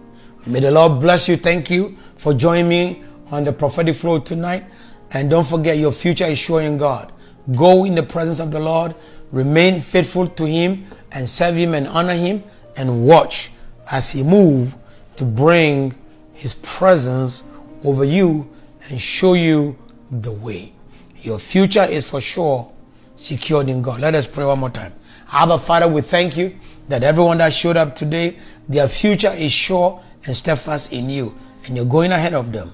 May 0.46 0.60
the 0.60 0.72
Lord 0.72 1.02
bless 1.02 1.28
you. 1.28 1.38
Thank 1.38 1.70
you 1.70 1.98
for 2.16 2.34
joining 2.34 2.70
me 2.70 3.04
on 3.32 3.44
the 3.44 3.54
prophetic 3.54 3.96
flow 3.96 4.20
tonight. 4.20 4.66
And 5.12 5.30
don't 5.30 5.46
forget, 5.46 5.78
your 5.78 5.92
future 5.92 6.26
is 6.26 6.38
sure 6.38 6.62
in 6.62 6.78
God. 6.78 7.12
Go 7.56 7.86
in 7.86 7.96
the 7.96 8.04
presence 8.04 8.40
of 8.40 8.52
the 8.52 8.60
Lord, 8.60 8.96
remain 9.32 9.80
faithful 9.80 10.28
to 10.28 10.46
Him, 10.46 10.86
and 11.12 11.30
serve 11.30 11.56
Him 11.56 11.74
and 11.74 11.88
honor 11.88 12.14
Him, 12.14 12.44
and 12.76 13.06
watch 13.06 13.52
as 13.92 14.12
He 14.12 14.24
move 14.24 14.76
to 15.16 15.26
bring 15.26 15.94
His 16.34 16.56
presence 16.56 17.44
over 17.84 18.04
you 18.04 18.50
and 18.90 19.00
show 19.00 19.34
you 19.34 19.78
the 20.12 20.32
way. 20.32 20.74
Your 21.22 21.40
future 21.40 21.84
is 21.84 22.10
for 22.10 22.22
sure 22.22 22.72
secured 23.16 23.70
in 23.70 23.82
God. 23.82 24.02
Let 24.02 24.16
us 24.16 24.28
pray 24.28 24.46
one 24.46 24.60
more 24.60 24.70
time. 24.70 24.94
Abba 25.32 25.58
Father, 25.58 25.88
we 25.88 26.02
thank 26.02 26.38
you 26.38 26.58
that 26.88 27.04
everyone 27.04 27.40
that 27.40 27.54
showed 27.54 27.78
up 27.78 27.96
today, 27.96 28.38
their 28.70 28.88
future 28.88 29.32
is 29.32 29.52
sure 29.52 30.02
and 30.26 30.36
steadfast 30.36 30.94
in 30.94 31.10
you, 31.10 31.36
and 31.66 31.76
you're 31.76 31.86
going 31.86 32.12
ahead 32.12 32.34
of 32.34 32.52
them. 32.52 32.74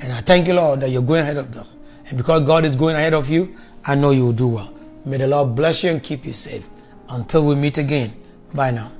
And 0.00 0.12
I 0.12 0.20
thank 0.20 0.46
you, 0.46 0.54
Lord, 0.54 0.80
that 0.80 0.90
you're 0.90 1.02
going 1.02 1.22
ahead 1.22 1.36
of 1.36 1.52
them. 1.52 1.66
And 2.08 2.16
because 2.16 2.42
God 2.42 2.64
is 2.64 2.76
going 2.76 2.96
ahead 2.96 3.14
of 3.14 3.28
you, 3.28 3.56
I 3.84 3.94
know 3.94 4.10
you 4.10 4.24
will 4.24 4.32
do 4.32 4.48
well. 4.48 4.72
May 5.04 5.18
the 5.18 5.26
Lord 5.26 5.54
bless 5.54 5.84
you 5.84 5.90
and 5.90 6.02
keep 6.02 6.24
you 6.24 6.32
safe. 6.32 6.68
Until 7.08 7.46
we 7.46 7.54
meet 7.54 7.78
again. 7.78 8.14
Bye 8.54 8.70
now. 8.70 8.92